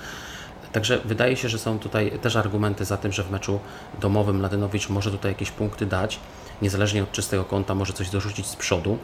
Także 0.72 0.98
wydaje 1.04 1.36
się, 1.36 1.48
że 1.48 1.58
są 1.58 1.78
tutaj 1.78 2.10
też 2.22 2.36
argumenty 2.36 2.84
za 2.84 2.96
tym, 2.96 3.12
że 3.12 3.22
w 3.22 3.30
meczu 3.30 3.60
domowym 4.00 4.42
Ladenowicz 4.42 4.88
może 4.88 5.10
tutaj 5.10 5.30
jakieś 5.30 5.50
punkty 5.50 5.86
dać, 5.86 6.20
niezależnie 6.62 7.02
od 7.02 7.12
czystego 7.12 7.44
kąta, 7.44 7.74
może 7.74 7.92
coś 7.92 8.10
dorzucić 8.10 8.46
z 8.46 8.56
przodu. 8.56 8.98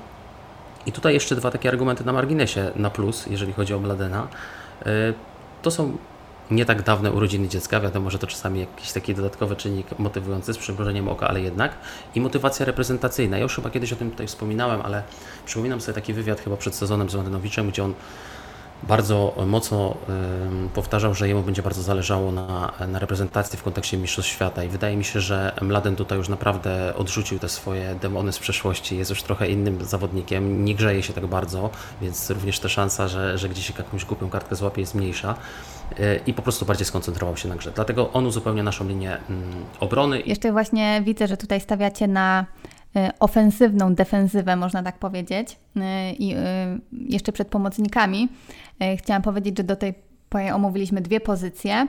I 0.87 0.93
tutaj 0.93 1.15
jeszcze 1.15 1.37
dwa 1.37 1.51
takie 1.51 1.69
argumenty 1.69 2.05
na 2.05 2.13
marginesie 2.13 2.71
na 2.77 2.91
plus, 2.91 3.27
jeżeli 3.27 3.53
chodzi 3.53 3.75
o 3.75 3.79
Mladena. 3.79 4.29
Y, 4.87 5.15
to 5.63 5.71
są 5.71 5.97
nie 6.50 6.64
tak 6.64 6.83
dawne 6.83 7.12
urodziny 7.12 7.49
dziecka. 7.49 7.80
Wiadomo, 7.80 8.11
że 8.11 8.19
to 8.19 8.26
czasami 8.26 8.61
jakiś 8.61 8.92
taki 8.92 9.14
dodatkowy 9.14 9.57
czynnik 9.57 9.99
motywujący 9.99 10.54
z 10.54 10.59
przymrużeniem 10.59 11.09
oka, 11.09 11.28
ale 11.28 11.40
jednak. 11.40 11.73
I 12.14 12.21
motywacja 12.21 12.66
reprezentacyjna. 12.66 13.37
Ja 13.37 13.42
już 13.42 13.57
chyba 13.57 13.71
kiedyś 13.71 13.92
o 13.92 13.97
tym 13.97 14.11
tutaj 14.11 14.26
wspominałem, 14.26 14.80
ale 14.80 15.02
przypominam 15.45 15.80
sobie 15.80 15.95
taki 15.95 16.12
wywiad 16.12 16.40
chyba 16.40 16.57
przed 16.57 16.75
sezonem 16.75 17.11
z 17.11 17.14
Mladenowiciem, 17.14 17.71
gdzie 17.71 17.85
on 17.85 17.95
bardzo 18.83 19.35
mocno 19.47 19.97
powtarzał, 20.75 21.14
że 21.14 21.28
jemu 21.28 21.42
będzie 21.42 21.62
bardzo 21.62 21.83
zależało 21.83 22.33
na, 22.33 22.73
na 22.88 22.99
reprezentacji 22.99 23.59
w 23.59 23.62
kontekście 23.62 23.97
Mistrzostw 23.97 24.30
Świata 24.30 24.64
i 24.64 24.69
wydaje 24.69 24.97
mi 24.97 25.04
się, 25.04 25.21
że 25.21 25.52
Mladen 25.61 25.97
tutaj 25.97 26.19
już 26.19 26.28
naprawdę 26.28 26.95
odrzucił 26.97 27.38
te 27.38 27.49
swoje 27.49 27.95
demony 27.95 28.33
z 28.33 28.38
przeszłości, 28.38 28.97
jest 28.97 29.11
już 29.11 29.23
trochę 29.23 29.49
innym 29.49 29.85
zawodnikiem, 29.85 30.64
nie 30.64 30.75
grzeje 30.75 31.02
się 31.02 31.12
tak 31.12 31.26
bardzo, 31.26 31.71
więc 32.02 32.30
również 32.30 32.59
ta 32.59 32.69
szansa, 32.69 33.09
że, 33.09 33.38
że 33.38 33.49
gdzieś 33.49 33.78
jakąś 33.78 34.04
głupią 34.04 34.30
kartkę 34.30 34.57
złapie 34.57 34.80
jest 34.80 34.95
mniejsza 34.95 35.35
i 36.26 36.35
po 36.35 36.42
prostu 36.42 36.64
bardziej 36.66 36.87
skoncentrował 36.87 37.37
się 37.37 37.49
na 37.49 37.56
grze. 37.56 37.73
Dlatego 37.75 38.12
on 38.12 38.26
uzupełnia 38.26 38.62
naszą 38.62 38.88
linię 38.88 39.16
mm, 39.30 39.64
obrony. 39.80 40.20
Jeszcze 40.20 40.52
właśnie 40.52 41.02
widzę, 41.04 41.26
że 41.26 41.37
tutaj 41.37 41.61
stawiacie 41.61 42.09
na 42.09 42.47
y, 42.97 43.00
ofensywną 43.20 43.94
defensywę, 43.94 44.56
można 44.56 44.82
tak 44.82 44.99
powiedzieć. 44.99 45.56
Y, 45.76 45.80
I 46.18 46.35
jeszcze 46.92 47.32
przed 47.32 47.49
pomocnikami. 47.49 48.28
Chciałam 48.99 49.23
powiedzieć, 49.23 49.56
że 49.59 49.64
do 49.64 49.76
tej 49.76 50.10
omówiliśmy 50.55 51.01
dwie 51.01 51.21
pozycje, 51.21 51.87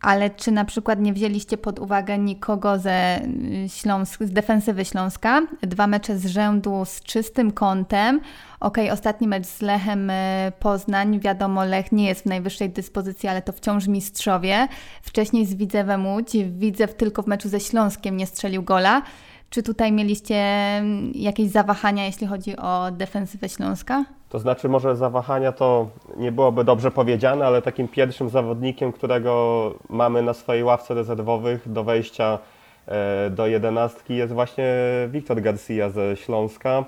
ale 0.00 0.30
czy 0.30 0.50
na 0.50 0.64
przykład 0.64 1.00
nie 1.00 1.12
wzięliście 1.12 1.56
pod 1.56 1.78
uwagę 1.78 2.18
nikogo 2.18 2.78
ze 2.78 3.20
y, 3.64 3.68
Śląsk, 3.68 4.22
z 4.22 4.30
defensywy 4.30 4.84
Śląska? 4.84 5.42
Dwa 5.62 5.86
mecze 5.86 6.18
z 6.18 6.26
rzędu 6.26 6.84
z 6.84 7.02
czystym 7.02 7.52
kątem. 7.52 8.20
Ok, 8.60 8.78
ostatni 8.92 9.28
mecz 9.28 9.46
z 9.46 9.62
Lechem 9.62 10.10
y, 10.10 10.14
Poznań. 10.60 11.20
Wiadomo, 11.20 11.64
Lech 11.64 11.92
nie 11.92 12.06
jest 12.06 12.22
w 12.22 12.26
najwyższej 12.26 12.70
dyspozycji, 12.70 13.28
ale 13.28 13.42
to 13.42 13.52
wciąż 13.52 13.86
mistrzowie. 13.86 14.68
Wcześniej 15.02 15.46
z 15.46 15.54
Widzewem 15.54 16.06
Łódź. 16.06 16.32
Widzew 16.36 16.94
tylko 16.94 17.22
w 17.22 17.26
meczu 17.26 17.48
ze 17.48 17.60
Śląskiem 17.60 18.16
nie 18.16 18.26
strzelił 18.26 18.62
gola. 18.62 19.02
Czy 19.50 19.62
tutaj 19.62 19.92
mieliście 19.92 20.34
mm, 20.34 21.12
jakieś 21.14 21.48
zawahania, 21.48 22.06
jeśli 22.06 22.26
chodzi 22.26 22.56
o 22.56 22.90
defensywę 22.90 23.48
Śląska? 23.48 24.04
To 24.28 24.38
znaczy, 24.38 24.68
może 24.68 24.96
zawahania 24.96 25.52
to 25.52 25.88
nie 26.16 26.32
byłoby 26.32 26.64
dobrze 26.64 26.90
powiedziane, 26.90 27.46
ale 27.46 27.62
takim 27.62 27.88
pierwszym 27.88 28.28
zawodnikiem, 28.28 28.92
którego 28.92 29.74
mamy 29.88 30.22
na 30.22 30.34
swojej 30.34 30.64
ławce 30.64 30.94
rezerwowych 30.94 31.72
do 31.72 31.84
wejścia 31.84 32.38
e, 32.86 33.30
do 33.30 33.46
jedenastki 33.46 34.16
jest 34.16 34.32
właśnie 34.32 34.74
Wiktor 35.08 35.40
Garcia 35.40 35.90
ze 35.90 36.16
Śląska. 36.16 36.84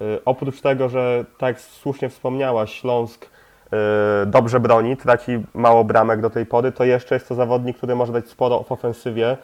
E, 0.00 0.04
oprócz 0.24 0.60
tego, 0.60 0.88
że 0.88 1.24
tak 1.38 1.60
słusznie 1.60 2.08
wspomniałaś, 2.08 2.72
Śląsk 2.72 3.26
e, 3.72 4.26
dobrze 4.26 4.60
broni, 4.60 4.96
traci 4.96 5.32
mało 5.54 5.84
bramek 5.84 6.20
do 6.20 6.30
tej 6.30 6.46
pory, 6.46 6.72
to 6.72 6.84
jeszcze 6.84 7.14
jest 7.14 7.28
to 7.28 7.34
zawodnik, 7.34 7.76
który 7.76 7.94
może 7.94 8.12
dać 8.12 8.28
sporo 8.28 8.62
w 8.62 8.72
ofensywie. 8.72 9.36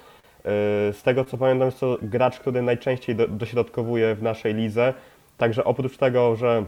Z 0.93 1.03
tego 1.03 1.25
co 1.25 1.39
pamiętam, 1.39 1.67
jest 1.67 1.81
to 1.81 1.99
gracz, 2.03 2.41
który 2.41 2.63
najczęściej 2.63 3.17
dośrodkowuje 3.29 4.15
w 4.15 4.23
naszej 4.23 4.55
lidze. 4.55 4.95
Także 5.39 5.65
oprócz 5.65 5.97
tego, 5.97 6.37
że 6.37 6.65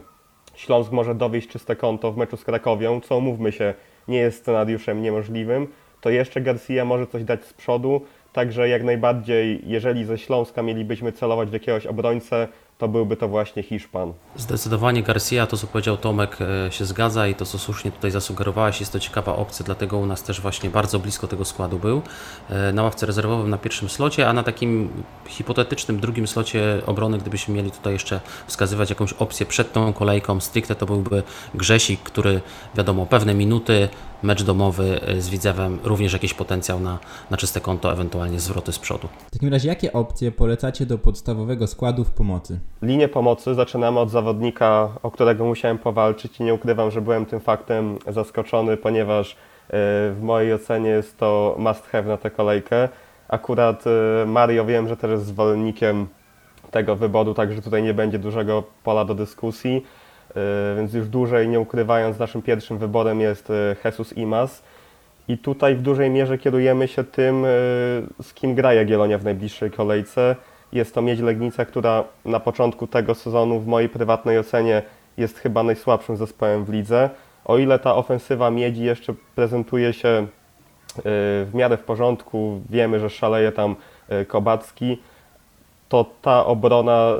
Śląsk 0.55 0.93
może 0.93 1.15
dowieść 1.15 1.49
czyste 1.49 1.77
konto 1.77 2.13
w 2.13 2.17
meczu 2.17 2.37
z 2.37 2.45
Krakowią, 2.45 3.01
co 3.01 3.21
mówmy 3.21 3.53
się, 3.53 3.75
nie 4.09 4.19
jest 4.19 4.39
scenariuszem 4.39 5.03
niemożliwym, 5.03 5.67
to 6.01 6.11
jeszcze 6.11 6.41
Garcia 6.41 6.85
może 6.85 7.07
coś 7.07 7.25
dać 7.25 7.45
z 7.45 7.53
przodu, 7.53 8.01
także 8.33 8.69
jak 8.69 8.83
najbardziej, 8.83 9.63
jeżeli 9.67 10.05
ze 10.05 10.19
Śląska 10.19 10.63
mielibyśmy 10.63 11.13
celować 11.13 11.49
w 11.51 11.53
jakiegoś 11.53 11.87
obrońcę, 11.87 12.49
to 12.79 12.89
byłby 12.89 13.17
to 13.17 13.29
właśnie 13.29 13.63
Hiszpan. 13.63 14.13
Zdecydowanie 14.37 15.03
Garcia, 15.03 15.47
to 15.47 15.57
co 15.57 15.67
powiedział 15.67 15.97
Tomek, 15.97 16.39
e, 16.41 16.73
się 16.73 16.85
zgadza 16.85 17.29
i 17.29 17.35
to 17.35 17.45
co 17.45 17.59
słusznie 17.59 17.93
tutaj 17.93 18.11
zasugerowałeś, 18.11 18.81
jest 18.81 18.93
to 18.93 19.01
ciekawa 19.01 19.37
opcja, 19.37 19.67
dlatego 19.67 19.99
u 19.99 20.07
nas 20.07 20.23
też 20.23 20.41
właśnie 20.41 20.71
bardzo 20.71 20.99
blisko 20.99 21.27
tego 21.27 21.45
składu 21.45 21.79
był. 21.79 22.03
E, 22.51 22.73
na 22.73 22.83
ławce 22.83 23.07
rezerwowym 23.07 23.51
na 23.51 23.59
pierwszym 23.59 23.89
slocie, 23.89 24.29
a 24.29 24.33
na 24.33 24.43
takim 24.43 24.89
hipotetycznym 25.27 26.01
drugim 26.01 26.27
slocie 26.27 26.83
obrony, 26.87 27.19
gdybyśmy 27.19 27.55
mieli 27.55 27.71
tutaj 27.71 27.93
jeszcze 27.93 28.21
wskazywać 28.47 28.91
jakąś 28.91 29.13
opcję 29.13 29.47
przed 29.47 29.73
tą 29.73 29.93
kolejką, 29.93 30.41
stricte 30.41 30.75
to 30.75 30.87
byłby 30.87 31.23
Grzesik, 31.55 32.01
który 32.01 32.41
wiadomo, 32.75 33.07
pewne 33.07 33.35
minuty, 33.35 33.89
mecz 34.25 34.43
domowy 34.43 35.01
e, 35.07 35.21
z 35.21 35.29
Widzewem, 35.29 35.79
również 35.85 36.13
jakiś 36.13 36.35
potencjał 36.35 36.81
na, 36.81 36.99
na 37.31 37.37
czyste 37.37 37.61
konto, 37.61 37.93
ewentualnie 37.93 38.41
zwroty 38.41 38.73
z 38.73 38.79
przodu. 38.79 39.09
W 39.27 39.31
takim 39.31 39.49
razie 39.49 39.69
jakie 39.69 39.93
opcje 39.93 40.33
polecacie 40.33 40.87
do 40.87 40.99
podstawowego 40.99 41.67
składu 41.67 42.05
w 42.05 42.11
pomocy? 42.11 42.59
Linię 42.83 43.09
pomocy 43.09 43.55
zaczynamy 43.55 44.01
od 44.01 44.11
zawodnika, 44.11 44.89
o 45.03 45.11
którego 45.11 45.45
musiałem 45.45 45.79
powalczyć 45.79 46.41
i 46.41 46.43
nie 46.43 46.55
ukrywam, 46.55 46.91
że 46.91 47.01
byłem 47.01 47.27
tym 47.27 47.41
faktem 47.41 47.99
zaskoczony, 48.09 48.77
ponieważ 48.77 49.33
e, 49.33 49.37
w 50.13 50.19
mojej 50.23 50.55
ocenie 50.55 50.91
jest 50.91 51.19
to 51.19 51.57
must 51.59 51.87
have 51.87 52.09
na 52.09 52.17
tę 52.17 52.31
kolejkę. 52.31 52.89
Akurat 53.29 53.85
e, 53.87 54.27
Mario 54.27 54.65
wiem, 54.65 54.89
że 54.89 54.97
też 54.97 55.11
jest 55.11 55.27
zwolennikiem 55.27 56.07
tego 56.71 56.97
wyboru, 56.97 57.35
także 57.35 57.63
tutaj 57.63 57.83
nie 57.83 57.95
będzie 57.95 58.19
dużego 58.19 58.63
pola 58.85 59.05
do 59.05 59.15
dyskusji. 59.15 59.83
E, 60.37 60.77
więc 60.77 60.95
już 60.95 61.09
dłużej 61.09 61.49
nie 61.49 61.61
ukrywając, 61.61 62.19
naszym 62.19 62.43
pierwszym 62.43 62.79
wyborem 62.79 63.21
jest 63.21 63.53
Jesus 63.85 64.13
Imas. 64.13 64.63
I 65.29 65.39
tutaj 65.39 65.75
w 65.75 65.83
dużej 65.83 66.11
mierze 66.11 66.39
kierujemy 66.39 66.89
się 66.89 67.05
tym, 67.05 67.43
z 68.23 68.35
kim 68.35 68.55
gra 68.55 68.75
Jagiellonia 68.75 69.19
w 69.19 69.25
najbliższej 69.25 69.71
kolejce. 69.71 70.37
Jest 70.73 70.95
to 70.95 71.03
Miedź 71.03 71.21
Legnica, 71.21 71.65
która 71.65 72.05
na 72.25 72.41
początku 72.41 72.87
tego 72.87 73.15
sezonu 73.15 73.61
w 73.61 73.67
mojej 73.67 73.89
prywatnej 73.89 74.39
ocenie 74.39 74.83
jest 75.17 75.39
chyba 75.39 75.63
najsłabszym 75.63 76.17
zespołem 76.17 76.65
w 76.65 76.69
lidze. 76.69 77.11
O 77.45 77.59
ile 77.59 77.79
ta 77.79 77.95
ofensywa 77.95 78.51
Miedzi 78.51 78.85
jeszcze 78.85 79.15
prezentuje 79.35 79.93
się 79.93 80.09
e, 80.09 80.27
w 81.45 81.51
miarę 81.55 81.77
w 81.77 81.85
porządku, 81.85 82.61
wiemy, 82.71 83.01
że 83.01 83.11
szaleje 83.11 83.53
tam 83.53 83.77
e, 84.09 84.25
Kobacki, 84.25 84.99
to 85.89 86.07
ta 86.23 86.47
obrona 86.47 87.13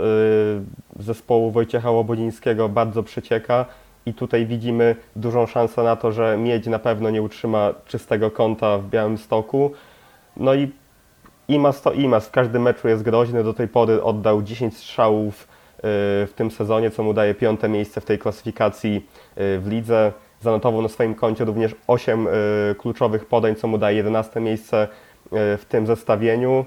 e, 0.99 1.03
zespołu 1.03 1.51
Wojciecha 1.51 1.91
Łobodzińskiego 1.91 2.69
bardzo 2.69 3.03
przecieka 3.03 3.67
i 4.07 4.15
tutaj 4.15 4.47
widzimy 4.47 4.97
dużą 5.17 5.47
szansę 5.47 5.83
na 5.83 5.97
to, 5.97 6.13
że 6.13 6.37
Miedź 6.39 6.67
na 6.67 6.79
pewno 6.79 7.11
nie 7.11 7.23
utrzyma 7.23 7.75
czystego 7.87 8.31
kąta 8.31 8.79
w 8.79 8.89
Białym 8.89 9.19
Stoku. 9.19 9.71
No 10.37 10.55
i 10.55 10.71
Imas 11.49 11.83
to 11.83 11.93
Imas, 11.93 12.27
w 12.27 12.31
każdym 12.31 12.63
meczu 12.63 12.89
jest 12.89 13.03
groźny, 13.03 13.45
do 13.45 13.55
tej 13.55 13.69
pory 13.69 14.03
oddał 14.03 14.43
10 14.43 14.77
strzałów 14.77 15.43
y, 15.43 15.49
w 16.27 16.33
tym 16.37 16.51
sezonie, 16.51 16.91
co 16.91 17.03
mu 17.03 17.15
daje 17.15 17.35
piąte 17.35 17.69
miejsce 17.69 18.01
w 18.01 18.05
tej 18.05 18.19
klasyfikacji 18.19 18.97
y, 18.97 19.59
w 19.59 19.67
lidze. 19.69 20.13
Zanotował 20.41 20.83
na 20.83 20.89
swoim 20.89 21.15
koncie 21.15 21.45
również 21.45 21.75
8 21.87 22.27
y, 22.27 22.31
kluczowych 22.79 23.27
podań, 23.27 23.55
co 23.57 23.69
mu 23.69 23.79
daje 23.79 23.97
11 23.97 24.41
miejsce 24.41 24.89
w 25.33 25.65
tym 25.69 25.87
zestawieniu. 25.87 26.65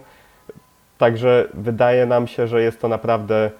Także 0.97 1.47
wydaje 1.53 2.05
nam 2.05 2.27
się, 2.27 2.47
że 2.47 2.61
jest 2.61 2.81
to 2.81 2.87
naprawdę 2.87 3.51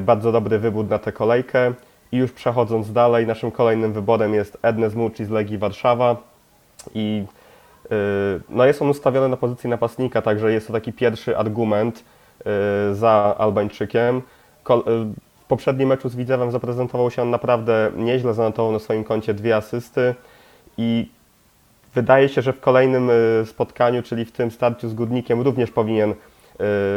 bardzo 0.00 0.32
dobry 0.32 0.58
wybór 0.58 0.88
na 0.88 0.98
tę 0.98 1.12
kolejkę. 1.12 1.72
I 2.12 2.16
już 2.16 2.32
przechodząc 2.32 2.92
dalej, 2.92 3.26
naszym 3.26 3.50
kolejnym 3.50 3.92
wyborem 3.92 4.34
jest 4.34 4.58
Ednes 4.62 4.94
Mucci 4.94 5.24
z 5.24 5.30
Legii 5.30 5.58
Warszawa. 5.58 6.16
I 6.94 7.24
Y, 7.92 8.40
no 8.48 8.64
jest 8.64 8.82
on 8.82 8.88
ustawiony 8.88 9.28
na 9.28 9.36
pozycji 9.36 9.70
napastnika, 9.70 10.22
także 10.22 10.52
jest 10.52 10.66
to 10.66 10.72
taki 10.72 10.92
pierwszy 10.92 11.38
argument 11.38 12.04
y, 12.90 12.94
za 12.94 13.34
Albańczykiem. 13.38 14.16
Y, 14.16 14.22
w 15.40 15.46
poprzednim 15.48 15.88
meczu 15.88 16.08
z 16.08 16.16
Widzewem 16.16 16.50
zaprezentował 16.50 17.10
się 17.10 17.22
on 17.22 17.30
naprawdę 17.30 17.90
nieźle, 17.96 18.34
zanotował 18.34 18.72
na 18.72 18.78
swoim 18.78 19.04
koncie 19.04 19.34
dwie 19.34 19.56
asysty 19.56 20.14
i 20.78 21.08
wydaje 21.94 22.28
się, 22.28 22.42
że 22.42 22.52
w 22.52 22.60
kolejnym 22.60 23.10
spotkaniu, 23.44 24.02
czyli 24.02 24.24
w 24.24 24.32
tym 24.32 24.50
starciu 24.50 24.88
z 24.88 24.94
Górnikiem 24.94 25.40
również 25.40 25.70
powinien 25.70 26.14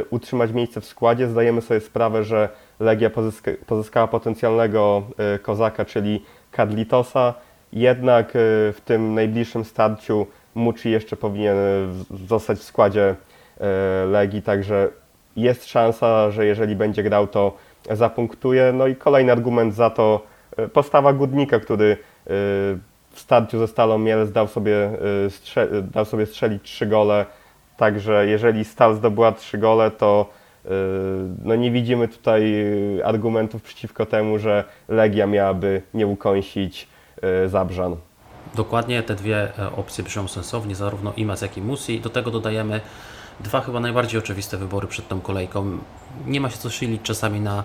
utrzymać 0.10 0.52
miejsce 0.52 0.82
w 0.82 0.86
składzie. 0.86 1.28
Zdajemy 1.28 1.62
sobie 1.62 1.80
sprawę, 1.80 2.24
że 2.24 2.50
Legia 2.80 3.10
pozyska, 3.10 3.52
pozyskała 3.66 4.08
potencjalnego 4.08 5.04
kozaka, 5.42 5.86
czyli 5.86 6.24
Kadlitosa, 6.52 7.34
jednak 7.74 8.32
w 8.34 8.78
tym 8.86 9.14
najbliższym 9.14 9.66
starciu 9.66 10.28
Mucci 10.56 10.92
jeszcze 10.92 11.16
powinien 11.16 11.58
zostać 12.28 12.58
w 12.58 12.64
składzie 12.64 13.16
Legii, 14.08 14.42
także 14.42 14.90
jest 15.36 15.70
szansa, 15.70 16.32
że 16.32 16.46
jeżeli 16.46 16.76
będzie 16.76 17.04
grał, 17.04 17.28
to 17.28 17.58
zapunktuje. 17.92 18.74
No 18.74 18.88
i 18.88 18.96
kolejny 18.96 19.32
argument 19.32 19.76
za 19.76 19.90
to 19.90 20.26
postawa 20.74 21.14
Gudnika, 21.14 21.60
który 21.60 21.98
w 23.12 23.20
starciu 23.20 23.60
ze 23.60 23.68
Stalą 23.68 23.98
Mielec 23.98 24.30
sobie, 24.50 24.92
dał 25.94 26.06
sobie 26.06 26.26
strzelić 26.26 26.64
trzy 26.64 26.86
gole. 26.86 27.26
Także 27.78 28.28
jeżeli 28.28 28.66
Stal 28.66 28.96
zdobyła 28.96 29.32
trzy 29.32 29.58
gole, 29.58 29.92
to 29.92 30.30
no 31.44 31.56
nie 31.56 31.72
widzimy 31.72 32.08
tutaj 32.08 32.54
argumentów 33.06 33.62
przeciwko 33.62 34.06
temu, 34.06 34.40
że 34.40 34.64
Legia 34.88 35.28
miałaby 35.28 35.82
nie 35.94 36.08
ukąsić 36.08 36.88
Zabrzan. 37.48 37.96
Dokładnie 38.56 39.04
te 39.04 39.16
dwie 39.16 39.60
e, 39.60 39.72
opcje 39.76 40.04
brzmią 40.04 40.28
sensownie, 40.28 40.76
zarówno 40.76 41.14
Imas, 41.18 41.42
jak 41.42 41.58
i 41.58 41.62
Musi. 41.62 42.00
Do 42.00 42.10
tego 42.10 42.32
dodajemy 42.32 42.82
dwa 43.40 43.62
chyba 43.62 43.80
najbardziej 43.80 44.20
oczywiste 44.20 44.58
wybory 44.58 44.88
przed 44.88 45.08
tą 45.08 45.22
kolejką. 45.22 45.78
Nie 46.26 46.42
ma 46.42 46.50
się 46.50 46.58
co 46.58 46.70
szylić 46.70 47.02
czasami 47.02 47.40
na 47.40 47.64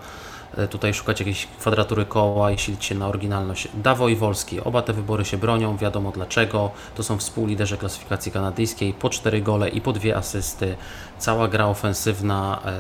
tutaj 0.71 0.95
szukać 0.95 1.21
jakiejś 1.21 1.47
kwadratury 1.47 2.05
koła 2.05 2.51
i 2.51 2.59
silić 2.59 2.85
się 2.85 2.95
na 2.95 3.09
oryginalność. 3.09 3.69
Dawo 3.75 4.09
i 4.09 4.17
Wolski, 4.17 4.61
oba 4.61 4.83
te 4.83 4.93
wybory 4.93 5.25
się 5.25 5.37
bronią, 5.37 5.77
wiadomo 5.77 6.11
dlaczego. 6.11 6.71
To 6.95 7.03
są 7.03 7.19
współliderzy 7.19 7.77
klasyfikacji 7.77 8.33
kanadyjskiej, 8.33 8.93
po 8.93 9.11
cztery 9.11 9.43
gole 9.43 9.69
i 9.69 9.81
po 9.81 9.93
dwie 9.93 10.17
asysty. 10.17 10.77
Cała 11.19 11.49
gra 11.49 11.67
ofensywna 11.67 12.63
e, 12.65 12.79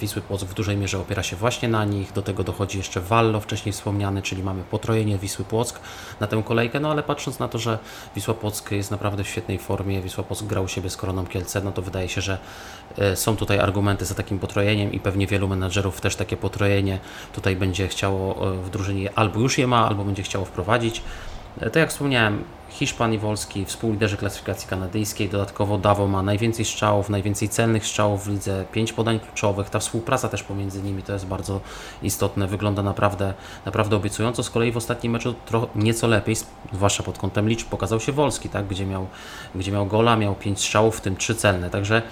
Wisły 0.00 0.22
Płock 0.22 0.44
w 0.44 0.54
dużej 0.54 0.76
mierze 0.76 0.98
opiera 0.98 1.22
się 1.22 1.36
właśnie 1.36 1.68
na 1.68 1.84
nich. 1.84 2.12
Do 2.12 2.22
tego 2.22 2.44
dochodzi 2.44 2.78
jeszcze 2.78 3.00
Wallo, 3.00 3.40
wcześniej 3.40 3.72
wspomniany, 3.72 4.22
czyli 4.22 4.42
mamy 4.42 4.62
potrojenie 4.62 5.18
Wisły 5.18 5.44
Płock 5.44 5.80
na 6.20 6.26
tę 6.26 6.42
kolejkę. 6.44 6.80
No 6.80 6.90
ale 6.90 7.02
patrząc 7.02 7.38
na 7.38 7.48
to, 7.48 7.58
że 7.58 7.78
Wisła 8.14 8.34
Płock 8.34 8.70
jest 8.70 8.90
naprawdę 8.90 9.24
w 9.24 9.28
świetnej 9.28 9.58
formie, 9.58 10.02
Wisła 10.02 10.24
Płock 10.24 10.44
grał 10.44 10.64
u 10.64 10.68
siebie 10.68 10.90
z 10.90 10.96
Koroną 10.96 11.26
Kielce, 11.26 11.60
no 11.60 11.72
to 11.72 11.82
wydaje 11.82 12.08
się, 12.08 12.20
że 12.20 12.38
e, 12.98 13.16
są 13.16 13.36
tutaj 13.36 13.58
argumenty 13.58 14.04
za 14.04 14.14
takim 14.14 14.38
potrojeniem 14.38 14.92
i 14.92 15.00
pewnie 15.00 15.26
wielu 15.26 15.48
menadżerów 15.48 16.00
też 16.00 16.16
takie 16.16 16.36
potrojenie 16.36 16.98
tutaj 17.32 17.56
będzie 17.56 17.88
chciało 17.88 18.50
e, 18.50 18.52
w 18.52 18.70
drużynie 18.70 19.10
albo 19.14 19.40
już 19.40 19.58
je 19.58 19.66
ma, 19.66 19.88
albo 19.88 20.04
będzie 20.04 20.22
chciało 20.22 20.44
wprowadzić. 20.44 21.02
Tak 21.60 21.76
jak 21.76 21.90
wspomniałem, 21.90 22.44
Hiszpan 22.74 23.14
i 23.14 23.18
Wolski, 23.18 23.64
współliderzy 23.64 24.16
klasyfikacji 24.16 24.68
kanadyjskiej. 24.68 25.28
Dodatkowo 25.28 25.78
Dawo 25.78 26.06
ma 26.06 26.22
najwięcej 26.22 26.64
strzałów, 26.64 27.10
najwięcej 27.10 27.48
celnych 27.48 27.86
strzałów 27.86 28.24
w 28.24 28.28
lidze, 28.28 28.64
5 28.72 28.92
podań 28.92 29.20
kluczowych. 29.20 29.70
Ta 29.70 29.78
współpraca 29.78 30.28
też 30.28 30.42
pomiędzy 30.42 30.82
nimi 30.82 31.02
to 31.02 31.12
jest 31.12 31.26
bardzo 31.26 31.60
istotne. 32.02 32.46
Wygląda 32.46 32.82
naprawdę, 32.82 33.34
naprawdę 33.64 33.96
obiecująco. 33.96 34.42
Z 34.42 34.50
kolei 34.50 34.72
w 34.72 34.76
ostatnim 34.76 35.12
meczu 35.12 35.34
trochę, 35.46 35.66
nieco 35.74 36.06
lepiej, 36.06 36.36
zwłaszcza 36.72 37.02
pod 37.02 37.18
kątem 37.18 37.48
liczb, 37.48 37.68
pokazał 37.68 38.00
się 38.00 38.12
Wolski, 38.12 38.48
tak? 38.48 38.66
gdzie, 38.66 38.86
miał, 38.86 39.06
gdzie 39.54 39.72
miał 39.72 39.86
gola, 39.86 40.16
miał 40.16 40.34
5 40.34 40.58
strzałów, 40.58 40.96
w 40.96 41.00
tym 41.00 41.16
3 41.16 41.34
celne. 41.34 41.70
Także 41.70 42.02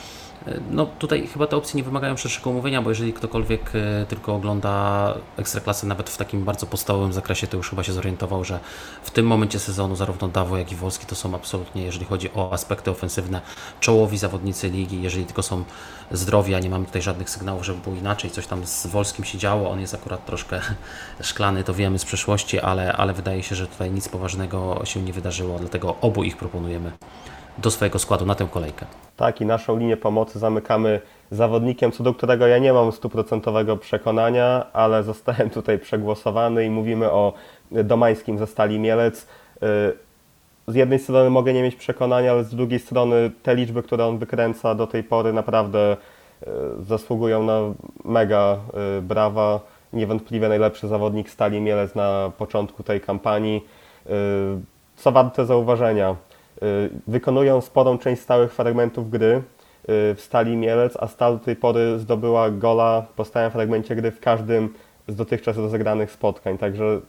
no 0.71 0.87
tutaj 0.87 1.27
chyba 1.27 1.47
te 1.47 1.57
opcje 1.57 1.77
nie 1.77 1.85
wymagają 1.85 2.17
szerszego 2.17 2.51
omówienia, 2.51 2.83
bo 2.83 2.91
jeżeli 2.91 3.13
ktokolwiek 3.13 3.71
e, 3.75 4.07
tylko 4.07 4.35
ogląda 4.35 5.15
Ekstraklasę 5.37 5.87
nawet 5.87 6.11
w 6.11 6.17
takim 6.17 6.45
bardzo 6.45 6.67
podstawowym 6.67 7.13
zakresie, 7.13 7.47
to 7.47 7.57
już 7.57 7.71
chyba 7.71 7.83
się 7.83 7.93
zorientował, 7.93 8.45
że 8.45 8.61
w 9.03 9.11
tym 9.11 9.27
momencie 9.27 9.59
sezonu 9.59 9.97
zarówno 9.97 10.29
Dawo, 10.29 10.59
jak 10.59 10.73
i 10.73 10.77
Wolski 10.77 11.07
to 11.07 11.15
są 11.15 11.35
absolutnie, 11.35 11.83
jeżeli 11.83 12.07
chodzi 12.07 12.31
o 12.35 12.53
aspekty 12.53 12.91
ofensywne, 12.91 13.41
czołowi 13.81 14.19
zawodnicy 14.19 14.69
ligi, 14.69 15.03
jeżeli 15.03 15.25
tylko 15.25 15.43
są 15.43 15.65
zdrowi, 16.11 16.55
a 16.55 16.59
nie 16.59 16.71
mamy 16.71 16.87
tutaj 16.87 17.03
żadnych 17.03 17.31
sygnałów, 17.31 17.67
żeby 17.67 17.81
było 17.81 17.97
inaczej, 17.97 18.31
coś 18.31 18.47
tam 18.47 18.67
z 18.67 18.87
Wolskim 18.87 19.25
się 19.25 19.39
działo, 19.39 19.71
on 19.71 19.81
jest 19.81 19.95
akurat 19.95 20.27
troszkę 20.27 20.61
szklany, 21.21 21.65
to 21.65 21.75
wiemy 21.75 21.99
z 21.99 22.05
przeszłości, 22.05 22.61
ale, 22.61 22.93
ale 22.93 23.13
wydaje 23.13 23.43
się, 23.43 23.55
że 23.55 23.67
tutaj 23.67 23.91
nic 23.91 24.09
poważnego 24.09 24.81
się 24.85 25.03
nie 25.03 25.13
wydarzyło, 25.13 25.59
dlatego 25.59 25.97
obu 26.01 26.25
ich 26.25 26.37
proponujemy 26.37 26.93
do 27.59 27.71
swojego 27.71 27.99
składu 27.99 28.27
na 28.27 28.35
tę 28.35 28.47
kolejkę. 28.51 28.87
Tak, 29.17 29.41
i 29.41 29.47
naszą 29.47 29.79
linię 29.79 29.97
pomocy 29.97 30.38
zamykamy 30.38 31.01
zawodnikiem, 31.31 31.93
co 31.93 32.05
do 32.05 32.15
którego 32.15 32.47
ja 32.47 32.59
nie 32.59 32.73
mam 32.73 32.93
stuprocentowego 32.93 33.77
przekonania, 33.77 34.67
ale 34.73 35.03
zostałem 35.03 35.51
tutaj 35.59 35.79
przegłosowany 35.79 36.65
i 36.65 36.71
mówimy 36.71 37.11
o 37.11 37.33
Domańskim 37.71 38.38
ze 38.38 38.47
Stali 38.47 38.79
Mielec. 38.79 39.23
Y, 39.23 39.27
z 40.67 40.75
jednej 40.75 40.99
strony 40.99 41.31
mogę 41.31 41.53
nie 41.53 41.62
mieć 41.62 41.75
przekonania, 41.75 42.33
ale 42.33 42.45
z 42.45 42.55
drugiej 42.55 42.79
strony 42.79 43.31
te 43.43 43.55
liczby, 43.55 43.83
które 43.83 44.07
on 44.07 44.19
wykręca 44.19 44.75
do 44.75 44.87
tej 44.87 45.05
pory 45.05 45.33
naprawdę 45.33 45.97
y, 46.43 46.47
zasługują 46.85 47.43
na 47.43 47.61
mega 48.05 48.59
y, 48.99 49.03
brawa. 49.03 49.61
Niewątpliwie 49.93 50.49
najlepszy 50.49 50.88
zawodnik 50.88 51.31
Stali 51.31 51.61
Mielec 51.61 51.95
na 51.95 52.33
początku 52.38 52.83
tej 52.83 53.01
kampanii. 53.01 53.65
Co 54.97 55.12
warte 55.12 55.47
zauważenia, 55.47 56.17
wykonują 57.07 57.61
sporą 57.61 57.98
część 57.98 58.22
stałych 58.22 58.53
fragmentów 58.53 59.11
gry 59.11 59.35
y, 59.37 59.42
w 60.14 60.16
Stali 60.18 60.57
Mielec, 60.57 60.96
a 61.01 61.07
Stal 61.07 61.38
do 61.38 61.44
tej 61.44 61.57
pory 61.57 61.98
zdobyła 61.98 62.51
gola 62.51 63.07
po 63.16 63.25
stałym 63.25 63.51
fragmencie 63.51 63.96
gry 63.96 64.11
w 64.11 64.20
każdym 64.20 64.75
z 65.09 65.14
dotychczas 65.16 65.57
rozegranych 65.57 66.11
spotkań, 66.11 66.59
także 66.59 67.01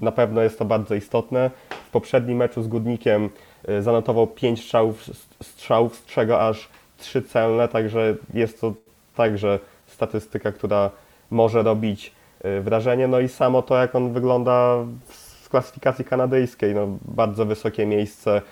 na 0.00 0.12
pewno 0.12 0.42
jest 0.42 0.58
to 0.58 0.64
bardzo 0.64 0.94
istotne. 0.94 1.50
W 1.88 1.90
poprzednim 1.90 2.38
meczu 2.38 2.62
z 2.62 2.68
Górnikiem 2.68 3.30
y, 3.68 3.82
zanotował 3.82 4.26
5 4.26 4.64
strzałów, 4.64 5.04
strzałów 5.42 5.96
z 5.96 6.06
czego 6.06 6.40
aż 6.40 6.68
3 6.98 7.22
celne, 7.22 7.68
także 7.68 8.14
jest 8.34 8.60
to 8.60 8.72
także 9.16 9.58
statystyka, 9.86 10.52
która 10.52 10.90
może 11.30 11.62
robić 11.62 12.12
wrażenie. 12.60 13.08
No 13.08 13.20
i 13.20 13.28
samo 13.28 13.62
to, 13.62 13.76
jak 13.76 13.94
on 13.94 14.12
wygląda 14.12 14.76
w 15.08 15.48
klasyfikacji 15.48 16.04
kanadyjskiej, 16.04 16.74
no, 16.74 16.98
bardzo 17.02 17.46
wysokie 17.46 17.86
miejsce, 17.86 18.42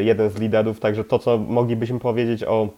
jeden 0.00 0.30
z 0.30 0.38
liderów, 0.40 0.80
także 0.80 1.04
to, 1.04 1.18
co 1.18 1.38
moglibyśmy 1.38 2.00
powiedzieć 2.00 2.44
o 2.44 2.68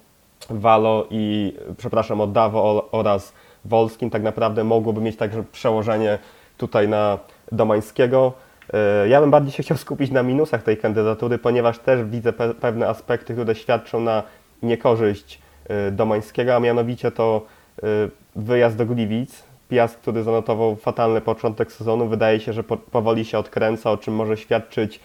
Walo 0.51 1.07
i, 1.11 1.55
przepraszam, 1.77 2.21
o 2.21 2.27
Dawo 2.27 2.89
oraz 2.93 3.33
Wolskim, 3.65 4.11
tak 4.11 4.23
naprawdę 4.23 4.65
mogłoby 4.65 5.01
mieć 5.01 5.17
także 5.17 5.45
przełożenie 5.53 6.19
tutaj 6.57 6.89
na 6.89 7.19
Domańskiego. 7.53 8.33
E, 8.73 9.09
ja 9.09 9.21
bym 9.21 9.31
bardziej 9.31 9.53
się 9.53 9.63
chciał 9.65 9.77
skupić 9.77 10.11
na 10.11 10.23
minusach 10.23 10.63
tej 10.63 10.77
kandydatury, 10.77 11.39
ponieważ 11.39 11.79
też 11.79 12.05
widzę 12.05 12.33
pe 12.33 12.55
pewne 12.55 12.89
aspekty, 12.89 13.35
które 13.35 13.55
świadczą 13.55 14.01
na 14.01 14.23
niekorzyść 14.63 15.39
e, 15.69 15.91
Domańskiego, 15.91 16.57
a 16.57 16.61
mianowicie 16.61 17.11
to 17.11 17.47
wyjazd 18.37 18.77
do 18.77 18.87
Gliwic. 18.87 19.45
Piast, 19.69 19.97
który 19.97 20.23
zanotował 20.23 20.77
fatalny 20.77 21.21
początek 21.21 21.73
sezonu, 21.73 22.09
wydaje 22.09 22.41
się, 22.41 22.53
że 22.53 22.65
po 22.65 22.77
powoli 22.77 23.25
się 23.25 23.39
odkręca, 23.39 23.91
o 23.91 23.97
czym 23.97 24.15
może 24.15 24.37
świadczyć 24.37 25.01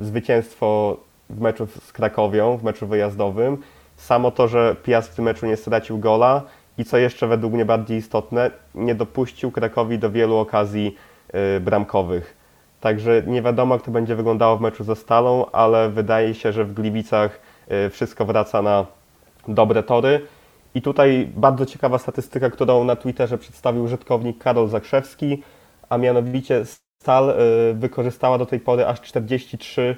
zwycięstwo 0.00 0.96
w 1.30 1.40
meczu 1.40 1.66
z 1.66 1.92
Krakowią, 1.92 2.56
w 2.56 2.64
meczu 2.64 2.86
wyjazdowym. 2.86 3.58
Samo 3.96 4.30
to, 4.30 4.48
że 4.48 4.76
Piast 4.82 5.12
w 5.12 5.14
tym 5.14 5.24
meczu 5.24 5.46
nie 5.46 5.56
stracił 5.56 5.98
gola 5.98 6.42
i 6.78 6.84
co 6.84 6.98
jeszcze 6.98 7.26
według 7.26 7.52
mnie 7.52 7.64
bardziej 7.64 7.98
istotne, 7.98 8.50
nie 8.74 8.94
dopuścił 8.94 9.50
Krakowi 9.50 9.98
do 9.98 10.10
wielu 10.10 10.36
okazji 10.36 10.96
y, 11.56 11.60
bramkowych. 11.60 12.36
Także 12.80 13.22
nie 13.26 13.42
wiadomo, 13.42 13.74
jak 13.74 13.84
to 13.84 13.90
będzie 13.90 14.14
wyglądało 14.14 14.56
w 14.56 14.60
meczu 14.60 14.84
ze 14.84 14.96
Stalą, 14.96 15.50
ale 15.50 15.90
wydaje 15.90 16.34
się, 16.34 16.52
że 16.52 16.64
w 16.64 16.74
Gliwicach 16.74 17.40
y, 17.86 17.90
wszystko 17.90 18.24
wraca 18.24 18.62
na 18.62 18.86
dobre 19.48 19.82
tory. 19.82 20.26
I 20.74 20.82
tutaj 20.82 21.30
bardzo 21.36 21.66
ciekawa 21.66 21.98
statystyka, 21.98 22.50
którą 22.50 22.84
na 22.84 22.96
Twitterze 22.96 23.38
przedstawił 23.38 23.84
użytkownik 23.84 24.38
Karol 24.38 24.68
Zakrzewski, 24.68 25.42
a 25.88 25.98
mianowicie 25.98 26.64
Stal 27.02 27.30
y, 27.70 27.74
wykorzystała 27.74 28.38
do 28.38 28.46
tej 28.46 28.60
pory 28.60 28.86
aż 28.86 29.00
43% 29.00 29.94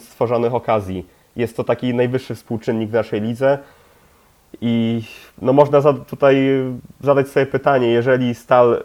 stworzonych 0.00 0.54
okazji. 0.54 1.06
Jest 1.36 1.56
to 1.56 1.64
taki 1.64 1.94
najwyższy 1.94 2.34
współczynnik 2.34 2.90
w 2.90 2.92
naszej 2.92 3.20
lidze. 3.20 3.58
I 4.60 5.02
no 5.42 5.52
można 5.52 5.80
za, 5.80 5.92
tutaj 5.92 6.48
zadać 7.00 7.28
sobie 7.28 7.46
pytanie, 7.46 7.88
jeżeli 7.88 8.34
Stal 8.34 8.82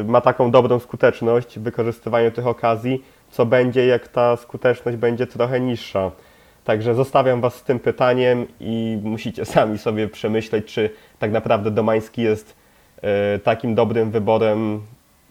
y, 0.00 0.04
ma 0.04 0.20
taką 0.20 0.50
dobrą 0.50 0.78
skuteczność 0.78 1.58
w 1.58 1.62
wykorzystywaniu 1.62 2.30
tych 2.30 2.46
okazji, 2.46 3.04
co 3.30 3.46
będzie, 3.46 3.86
jak 3.86 4.08
ta 4.08 4.36
skuteczność 4.36 4.96
będzie 4.96 5.26
trochę 5.26 5.60
niższa. 5.60 6.10
Także 6.64 6.94
zostawiam 6.94 7.40
Was 7.40 7.54
z 7.54 7.62
tym 7.62 7.78
pytaniem 7.78 8.46
i 8.60 8.98
musicie 9.02 9.44
sami 9.54 9.78
sobie 9.78 10.08
przemyśleć, 10.08 10.66
czy 10.66 10.90
tak 11.18 11.32
naprawdę 11.32 11.70
Domański 11.70 12.22
jest 12.22 12.56
y, 13.36 13.38
takim 13.38 13.74
dobrym 13.74 14.10
wyborem 14.10 14.82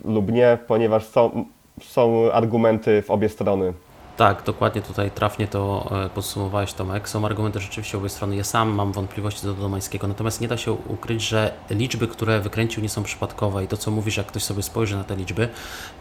lub 0.06 0.32
nie, 0.32 0.58
ponieważ 0.68 1.06
są, 1.06 1.46
są 1.82 2.32
argumenty 2.32 3.02
w 3.02 3.12
obie 3.12 3.30
strony. 3.30 3.74
Tak, 4.18 4.44
dokładnie 4.44 4.82
tutaj 4.82 5.12
trafnie 5.12 5.48
to 5.48 5.92
e, 6.06 6.10
podsumowałeś 6.10 6.74
Tomek. 6.74 7.10
Są 7.10 7.26
argumenty 7.26 7.60
rzeczywiście 7.60 7.98
obie 7.98 8.10
strony. 8.10 8.36
Ja 8.36 8.44
sam 8.44 8.70
mam 8.70 8.92
wątpliwości 8.92 9.46
do 9.46 9.54
Domańskiego, 9.54 10.08
natomiast 10.08 10.42
nie 10.42 10.48
da 10.48 10.58
się 10.58 10.72
ukryć, 10.72 11.22
że 11.22 11.54
liczby, 11.70 12.08
które 12.08 12.40
wykręcił 12.40 12.84
nie 12.84 12.90
są 12.90 13.04
przypadkowe 13.04 13.64
i 13.64 13.68
to 13.68 13.78
co 13.78 13.92
mówisz, 13.92 14.18
jak 14.18 14.26
ktoś 14.26 14.44
sobie 14.44 14.64
spojrzy 14.64 14.96
na 14.96 15.04
te 15.04 15.16
liczby, 15.16 15.48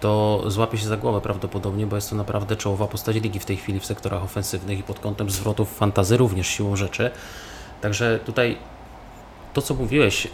to 0.00 0.42
złapie 0.46 0.78
się 0.78 0.86
za 0.86 0.96
głowę 0.96 1.20
prawdopodobnie, 1.20 1.86
bo 1.86 1.96
jest 1.96 2.10
to 2.10 2.16
naprawdę 2.16 2.56
czołowa 2.56 2.86
postać 2.86 3.16
ligi 3.16 3.40
w 3.40 3.44
tej 3.44 3.56
chwili 3.56 3.80
w 3.80 3.86
sektorach 3.86 4.22
ofensywnych 4.22 4.78
i 4.78 4.82
pod 4.82 5.00
kątem 5.00 5.30
zwrotów 5.30 5.76
fantazy 5.76 6.16
również 6.16 6.46
siłą 6.46 6.76
rzeczy. 6.76 7.10
Także 7.80 8.18
tutaj 8.24 8.56
to, 9.54 9.62
co 9.62 9.74
mówiłeś, 9.74 10.24
yy, 10.24 10.30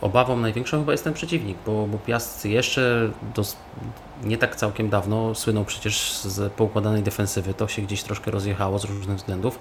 obawą 0.00 0.36
największą 0.36 0.78
chyba 0.78 0.92
jest 0.92 1.04
ten 1.04 1.14
przeciwnik, 1.14 1.58
bo, 1.66 1.86
bo 1.86 1.98
jeszcze 2.44 3.10
dos, 3.34 3.56
nie 4.24 4.38
tak 4.38 4.56
całkiem 4.56 4.88
dawno 4.88 5.34
słynął 5.34 5.64
przecież 5.64 6.12
z 6.12 6.52
poukładanej 6.52 7.02
defensywy. 7.02 7.54
To 7.54 7.68
się 7.68 7.82
gdzieś 7.82 8.02
troszkę 8.02 8.30
rozjechało 8.30 8.78
z 8.78 8.84
różnych 8.84 9.16
względów. 9.16 9.58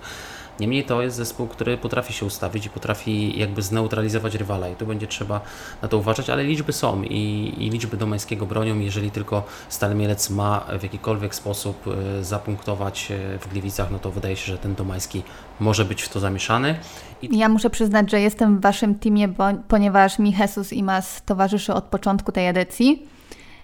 Niemniej 0.60 0.84
to 0.84 1.02
jest 1.02 1.18
zespół, 1.18 1.48
który 1.48 1.78
potrafi 1.78 2.14
się 2.14 2.26
ustawić 2.26 2.66
i 2.66 2.70
potrafi 2.70 3.40
jakby 3.40 3.62
zneutralizować 3.62 4.36
rywala 4.36 4.70
i 4.70 4.76
tu 4.76 4.86
będzie 4.86 5.08
trzeba 5.08 5.42
na 5.82 5.88
to 5.88 5.98
uważać, 5.98 6.30
ale 6.30 6.44
liczby 6.44 6.74
są 6.74 7.04
i, 7.04 7.54
i 7.58 7.70
liczby 7.70 7.98
Domańskiego 7.98 8.46
bronią. 8.46 8.80
Jeżeli 8.80 9.12
tylko 9.12 9.44
Stal 9.70 9.96
Mielec 9.96 10.30
ma 10.30 10.66
w 10.80 10.84
jakikolwiek 10.84 11.36
sposób 11.36 11.88
y, 11.88 12.24
zapunktować 12.24 13.12
y, 13.12 13.40
w 13.40 13.48
Gliwicach, 13.52 13.92
no 13.92 14.00
to 14.00 14.12
wydaje 14.12 14.36
się, 14.36 14.52
że 14.52 14.58
ten 14.58 14.76
Domański 14.76 15.24
może 15.60 15.86
być 15.86 16.02
w 16.02 16.10
to 16.10 16.20
zamieszany. 16.20 16.76
I... 17.22 17.38
Ja 17.38 17.50
muszę 17.50 17.70
przyznać, 17.70 18.12
że 18.12 18.22
jestem 18.22 18.58
w 18.58 18.62
Waszym 18.62 18.96
teamie, 18.96 19.28
bo, 19.28 19.44
ponieważ 19.68 20.20
mi 20.20 20.36
Jesus 20.40 20.74
Imas 20.74 21.22
towarzyszy 21.26 21.74
od 21.74 21.84
początku 21.84 22.32
tej 22.32 22.48
edycji. 22.48 23.17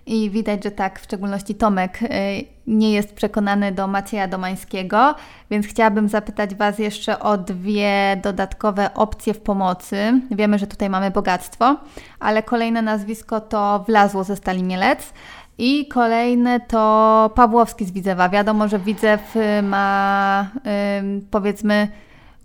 I 0.06 0.30
widać, 0.30 0.64
że 0.64 0.72
tak, 0.72 1.00
w 1.00 1.04
szczególności 1.04 1.56
Tomek 1.56 2.02
y, 2.02 2.08
nie 2.68 2.94
jest 2.94 3.14
przekonany 3.14 3.72
do 3.72 3.88
Macieja 3.88 4.28
Domańskiego, 4.28 5.16
więc 5.52 5.68
chciałabym 5.68 6.10
zapytać 6.10 6.56
Was 6.56 6.80
jeszcze 6.80 7.20
o 7.20 7.38
dwie 7.38 8.20
dodatkowe 8.24 8.94
opcje 8.94 9.34
w 9.34 9.40
pomocy. 9.40 10.22
Wiemy, 10.32 10.60
że 10.60 10.68
tutaj 10.68 10.90
mamy 10.90 11.12
bogactwo, 11.12 11.76
ale 12.20 12.44
kolejne 12.44 12.82
nazwisko 12.82 13.42
to 13.42 13.84
Wlazło 13.88 14.24
ze 14.24 14.36
Stali 14.36 14.64
Mielec. 14.64 15.14
I 15.58 15.88
kolejne 15.88 16.60
to 16.60 17.32
Pawłowski 17.36 17.86
z 17.86 17.92
Widzewa. 17.92 18.30
Wiadomo, 18.30 18.68
że 18.68 18.80
Widzew 18.80 19.36
y, 19.36 19.62
ma 19.62 20.48
powiedzmy 21.32 21.88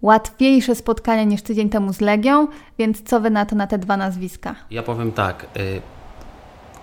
łatwiejsze 0.03 0.75
spotkanie 0.75 1.27
niż 1.27 1.43
tydzień 1.43 1.71
temu 1.71 1.93
z 1.93 2.01
Legią, 2.01 2.47
więc 2.79 3.03
co 3.03 3.21
Wy 3.21 3.31
na 3.31 3.47
to, 3.47 3.57
na 3.57 3.67
te 3.67 3.79
dwa 3.79 3.97
nazwiska? 3.97 4.55
Ja 4.71 4.83
powiem 4.83 5.13
tak. 5.13 5.47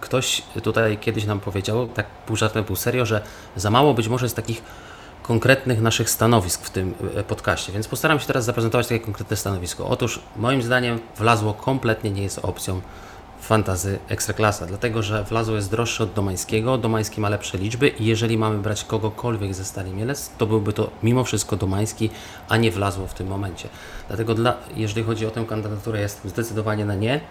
Ktoś 0.06 0.42
tutaj 0.64 0.98
kiedyś 0.98 1.26
nam 1.26 1.40
powiedział, 1.40 1.88
tak 1.88 2.06
pół 2.08 2.36
żartem, 2.36 2.64
pół 2.64 2.76
serio, 2.76 3.06
że 3.06 3.22
za 3.56 3.72
mało 3.72 3.94
być 3.94 4.08
może 4.08 4.26
jest 4.26 4.36
takich 4.36 4.62
konkretnych 5.24 5.82
naszych 5.82 6.10
stanowisk 6.10 6.66
w 6.66 6.70
tym 6.70 6.94
y, 7.20 7.24
podcaście, 7.24 7.72
więc 7.72 7.88
postaram 7.88 8.20
się 8.20 8.28
teraz 8.28 8.46
zaprezentować 8.46 8.88
takie 8.88 9.00
konkretne 9.00 9.38
stanowisko. 9.38 9.88
Otóż 9.88 10.20
moim 10.36 10.62
zdaniem 10.62 11.00
wlazło 11.18 11.54
kompletnie 11.54 12.12
nie 12.12 12.24
jest 12.24 12.40
opcją 12.40 12.82
fantazy 13.42 14.00
Ekstraklasa, 14.10 14.66
dlatego 14.66 15.04
że 15.04 15.24
Wlazo 15.24 15.56
jest 15.56 15.72
droższy 15.72 16.04
od 16.04 16.14
Domańskiego, 16.14 16.78
Domański 16.78 17.22
ma 17.22 17.30
lepsze 17.30 17.58
liczby 17.58 17.88
i 17.88 18.06
jeżeli 18.06 18.38
mamy 18.38 18.58
brać 18.58 18.84
kogokolwiek 18.84 19.54
ze 19.54 19.66
Stali 19.66 19.92
Mielec, 19.92 20.32
to 20.38 20.46
byłby 20.46 20.74
to 20.74 20.90
mimo 21.04 21.24
wszystko 21.24 21.56
Domański, 21.56 22.10
a 22.50 22.58
nie 22.58 22.72
Wlazło 22.72 23.08
w 23.08 23.14
tym 23.14 23.28
momencie. 23.28 23.70
Dlatego 24.08 24.36
dla, 24.36 24.58
jeżeli 24.76 25.06
chodzi 25.06 25.26
o 25.26 25.32
tę 25.32 25.46
kandydaturę, 25.50 26.02
jestem 26.02 26.32
zdecydowanie 26.32 26.86
na 26.86 26.96
nie. 26.96 27.22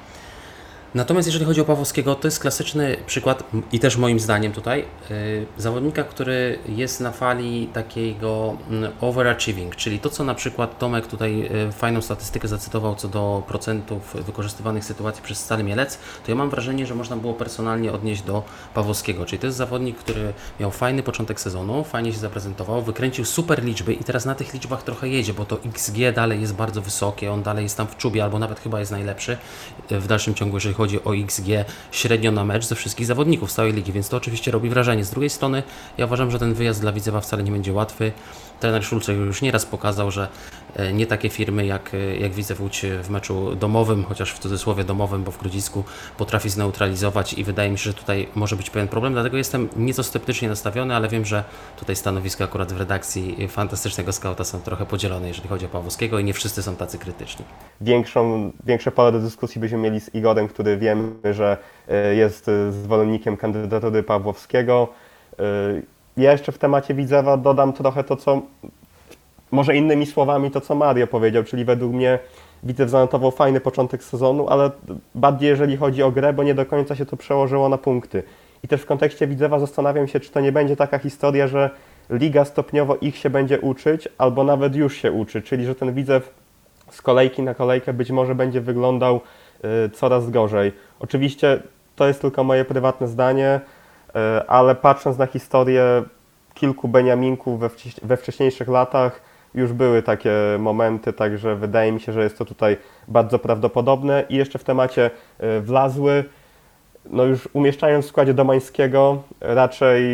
Natomiast 0.95 1.29
jeżeli 1.29 1.45
chodzi 1.45 1.61
o 1.61 1.65
Pawłowskiego, 1.65 2.15
to 2.15 2.27
jest 2.27 2.41
klasyczny 2.41 2.97
przykład 3.07 3.43
i 3.73 3.81
też 3.81 3.97
moim 3.97 4.21
zdaniem 4.21 4.53
tutaj 4.53 4.85
yy, 5.11 5.47
zawodnika, 5.57 6.05
który 6.05 6.59
jest 6.69 7.01
na 7.01 7.13
fali 7.13 7.67
takiego 7.67 8.57
yy, 8.71 8.91
overachieving, 9.01 9.77
czyli 9.77 9.99
to, 9.99 10.11
co 10.11 10.25
na 10.25 10.35
przykład 10.35 10.79
Tomek 10.79 11.07
tutaj 11.07 11.39
yy, 11.39 11.73
fajną 11.73 12.03
statystykę 12.03 12.49
zacytował 12.49 12.95
co 12.95 13.09
do 13.09 13.43
procentów 13.49 14.15
wykorzystywanych 14.15 14.85
sytuacji 14.85 15.23
przez 15.23 15.39
Stal 15.39 15.65
Mielec, 15.65 15.99
to 16.25 16.31
ja 16.31 16.35
mam 16.35 16.51
wrażenie, 16.51 16.87
że 16.87 16.95
można 16.95 17.17
było 17.17 17.35
personalnie 17.35 17.93
odnieść 17.93 18.23
do 18.23 18.43
Pawłowskiego, 18.75 19.27
czyli 19.27 19.39
to 19.39 19.47
jest 19.47 19.59
zawodnik, 19.59 19.99
który 19.99 20.33
miał 20.61 20.71
fajny 20.71 21.03
początek 21.03 21.41
sezonu, 21.41 21.85
fajnie 21.85 22.13
się 22.13 22.19
zaprezentował, 22.19 22.83
wykręcił 22.83 23.25
super 23.25 23.65
liczby 23.65 23.93
i 23.93 24.05
teraz 24.05 24.25
na 24.25 24.35
tych 24.35 24.55
liczbach 24.55 24.83
trochę 24.83 25.09
jedzie, 25.09 25.35
bo 25.35 25.45
to 25.45 25.59
XG 25.65 25.97
dalej 26.15 26.41
jest 26.41 26.55
bardzo 26.55 26.83
wysokie, 26.83 27.33
on 27.33 27.43
dalej 27.43 27.63
jest 27.63 27.77
tam 27.77 27.87
w 27.87 27.97
czubie 27.97 28.25
albo 28.25 28.39
nawet 28.39 28.61
chyba 28.61 28.81
jest 28.81 28.93
najlepszy 28.93 29.37
w 29.91 30.07
dalszym 30.07 30.35
ciągu, 30.35 30.57
jeżeli 30.57 30.75
chodzi 30.75 30.84
chodzi 30.85 31.05
o 31.05 31.17
XG 31.17 31.47
średnio 31.93 32.33
na 32.33 32.45
mecz 32.45 32.65
ze 32.65 32.75
wszystkich 32.75 33.07
zawodników 33.07 33.53
całej 33.53 33.73
ligi, 33.73 33.93
więc 33.93 34.09
to 34.09 34.17
oczywiście 34.17 34.51
robi 34.51 34.69
wrażenie. 34.69 35.05
Z 35.05 35.11
drugiej 35.11 35.31
strony 35.31 35.63
ja 35.99 36.05
uważam, 36.05 36.31
że 36.31 36.39
ten 36.39 36.55
wyjazd 36.55 36.81
dla 36.81 36.93
Widzewa 36.93 37.21
wcale 37.21 37.43
nie 37.43 37.53
będzie 37.53 37.73
łatwy. 37.73 38.13
Trener 38.61 38.85
Szulczek 38.85 39.17
już 39.17 39.43
nieraz 39.43 39.67
pokazał, 39.67 40.11
że 40.11 40.29
e, 40.77 40.93
nie 40.93 41.07
takie 41.07 41.29
firmy 41.31 41.67
jak, 41.67 41.95
e, 41.95 42.17
jak 42.17 42.33
Widzew 42.33 42.61
Łódź 42.61 42.83
w 43.03 43.11
meczu 43.11 43.57
domowym, 43.57 44.05
chociaż 44.05 44.33
w 44.33 44.39
cudzysłowie 44.39 44.85
domowym, 44.85 45.25
bo 45.25 45.31
w 45.31 45.39
Grodzisku 45.39 45.85
potrafi 46.19 46.51
zneutralizować 46.51 47.33
i 47.33 47.45
wydaje 47.45 47.71
mi 47.71 47.79
się, 47.79 47.85
że 47.85 47.95
tutaj 47.95 48.29
może 48.35 48.57
być 48.57 48.71
pewien 48.71 48.89
problem, 48.89 49.13
dlatego 49.13 49.37
jestem 49.37 49.69
nieco 49.77 50.03
sceptycznie 50.03 50.49
nastawiony, 50.49 50.97
ale 50.97 51.09
wiem, 51.09 51.25
że 51.25 51.45
tutaj 51.77 51.97
stanowiska 51.97 52.45
akurat 52.45 52.73
w 52.73 52.79
redakcji 52.79 53.49
fantastycznego 53.49 54.13
skauta 54.13 54.45
są 54.45 54.61
trochę 54.61 54.87
podzielone, 54.87 55.29
jeżeli 55.29 55.49
chodzi 55.49 55.67
o 55.67 55.69
Pawłowskiego 55.69 56.19
i 56.19 56.25
nie 56.25 56.35
wszyscy 56.35 56.63
są 56.63 56.77
tacy 56.77 56.99
krytyczni. 56.99 57.45
Większą, 57.81 58.53
większe 58.67 58.91
pole 58.91 59.13
do 59.13 59.21
dyskusji 59.21 59.61
byśmy 59.61 59.79
mieli 59.79 60.01
z 60.01 60.15
Igorem, 60.15 60.49
który 60.49 60.74
wiemy, 60.77 61.35
że 61.35 61.57
e, 61.89 62.15
jest 62.15 62.51
zwolennikiem 62.71 63.37
kandydatury 63.37 64.03
Pawłowskiego. 64.03 64.89
Ja 66.17 66.33
jeszcze 66.33 66.53
w 66.53 66.59
temacie 66.59 66.95
Widzewa 66.95 67.37
dodam 67.37 67.73
trochę 67.73 68.05
to, 68.05 68.17
co 68.17 68.43
może 69.51 69.77
innymi 69.77 70.07
słowami 70.07 70.51
to, 70.51 70.61
co 70.61 70.75
Mario 70.75 71.07
powiedział, 71.07 71.45
czyli 71.45 71.65
według 71.65 71.93
mnie 71.93 72.19
Widzew 72.63 72.91
zanotował 72.91 73.31
fajny 73.31 73.61
początek 73.61 74.05
sezonu, 74.05 74.49
ale 74.49 74.71
bardziej 75.15 75.49
jeżeli 75.49 75.77
chodzi 75.77 76.03
o 76.03 76.11
grę, 76.11 76.33
bo 76.33 76.43
nie 76.43 76.55
do 76.55 76.67
końca 76.67 76.97
się 76.97 77.07
to 77.07 77.17
przełożyło 77.17 77.69
na 77.69 77.79
punkty. 77.79 78.23
I 78.63 78.69
też 78.69 78.83
w 78.83 78.87
kontekście 78.87 79.27
Widzewa 79.27 79.59
zastanawiam 79.59 80.09
się, 80.09 80.21
czy 80.21 80.31
to 80.31 80.41
nie 80.41 80.53
będzie 80.53 80.77
taka 80.77 80.99
historia, 80.99 81.49
że 81.49 81.71
liga 82.11 82.45
stopniowo 82.45 82.97
ich 82.97 83.17
się 83.17 83.31
będzie 83.31 83.61
uczyć, 83.61 84.09
albo 84.19 84.45
nawet 84.45 84.77
już 84.77 84.97
się 84.97 85.13
uczy, 85.13 85.43
czyli 85.43 85.65
że 85.65 85.75
ten 85.75 85.95
Widzew 85.95 86.35
z 86.91 87.03
kolejki 87.03 87.43
na 87.43 87.55
kolejkę 87.55 87.93
być 87.93 88.11
może 88.11 88.35
będzie 88.35 88.61
wyglądał 88.61 89.21
coraz 89.93 90.31
gorzej. 90.31 90.73
Oczywiście 91.01 91.63
to 91.97 92.07
jest 92.07 92.21
tylko 92.21 92.45
moje 92.45 92.65
prywatne 92.65 93.09
zdanie, 93.09 93.61
E, 94.15 94.45
ale 94.47 94.75
patrząc 94.75 95.19
na 95.19 95.27
historię 95.27 96.03
kilku 96.55 96.89
Beniaminków 96.89 97.61
we, 98.03 98.17
wcześniejszych 98.17 98.69
latach, 98.69 99.21
już 99.55 99.73
były 99.73 100.03
takie 100.03 100.33
momenty, 100.59 101.13
także 101.13 101.57
wydaje 101.57 101.93
mi 101.93 102.01
się, 102.01 102.13
że 102.13 102.23
jest 102.23 102.39
to 102.39 102.45
tutaj 102.45 102.77
bardzo 103.09 103.39
prawdopodobne. 103.39 104.25
I 104.29 104.37
jeszcze 104.37 104.59
w 104.59 104.65
temacie 104.65 105.11
e, 105.39 105.61
wlazły, 105.61 106.25
no 107.11 107.25
już 107.25 107.49
umieszczając 107.53 108.05
w 108.05 108.09
składzie 108.09 108.35
Domańskiego, 108.35 109.23
raczej 109.41 110.05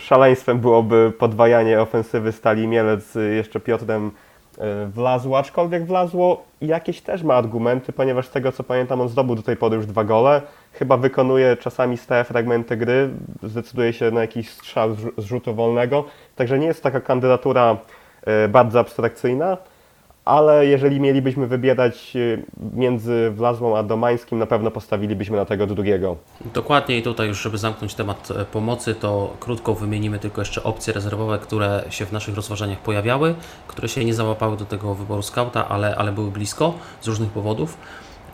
szaleństwem 0.00 0.58
byłoby 0.58 1.12
podwajanie 1.18 1.80
ofensywy 1.80 2.32
Stali 2.32 2.68
Mielec 2.68 3.14
jeszcze 3.36 3.60
Piotrem 3.60 4.10
wlazło, 4.88 5.38
aczkolwiek 5.38 5.86
wlazło 5.86 6.44
jakieś 6.60 7.00
też 7.00 7.22
ma 7.22 7.34
argumenty, 7.34 7.92
ponieważ 7.92 8.26
z 8.26 8.30
tego 8.30 8.52
co 8.52 8.64
pamiętam 8.64 9.00
on 9.00 9.08
zdobył 9.08 9.36
do 9.36 9.42
tej 9.42 9.56
pory 9.56 9.76
już 9.76 9.86
dwa 9.86 10.04
gole, 10.04 10.42
chyba 10.72 10.96
wykonuje 10.96 11.56
czasami 11.56 11.96
stałe 11.96 12.24
fragmenty 12.24 12.76
gry, 12.76 13.10
zdecyduje 13.42 13.92
się 13.92 14.10
na 14.10 14.20
jakiś 14.20 14.50
strzał 14.50 14.94
z 15.18 15.24
rzutu 15.24 15.54
wolnego, 15.54 16.04
także 16.36 16.58
nie 16.58 16.66
jest 16.66 16.82
taka 16.82 17.00
kandydatura 17.00 17.76
e, 18.24 18.48
bardzo 18.48 18.80
abstrakcyjna, 18.80 19.56
ale 20.24 20.66
jeżeli 20.66 21.00
mielibyśmy 21.00 21.46
wybierać 21.46 22.12
y, 22.16 22.42
między 22.74 23.30
Wlazłą 23.30 23.76
a 23.76 23.82
Domańskim, 23.82 24.38
na 24.38 24.46
pewno 24.46 24.70
postawilibyśmy 24.70 25.36
na 25.36 25.44
tego 25.44 25.66
drugiego. 25.66 26.16
Dokładnie 26.54 26.98
i 26.98 27.02
tutaj 27.02 27.28
już, 27.28 27.42
żeby 27.42 27.58
zamknąć 27.58 27.94
temat 27.94 28.28
e, 28.30 28.44
pomocy, 28.44 28.94
to 28.94 29.36
krótko 29.40 29.74
wymienimy 29.74 30.18
tylko 30.18 30.40
jeszcze 30.40 30.62
opcje 30.62 30.92
rezerwowe, 30.92 31.38
które 31.38 31.84
się 31.90 32.06
w 32.06 32.12
naszych 32.12 32.34
rozważaniach 32.36 32.78
pojawiały, 32.78 33.34
które 33.66 33.88
się 33.88 34.04
nie 34.04 34.14
załapały 34.14 34.56
do 34.56 34.64
tego 34.64 34.94
wyboru 34.94 35.22
skauta, 35.22 35.68
ale, 35.68 35.96
ale 35.96 36.12
były 36.12 36.30
blisko 36.30 36.74
z 37.00 37.06
różnych 37.06 37.30
powodów. 37.30 37.76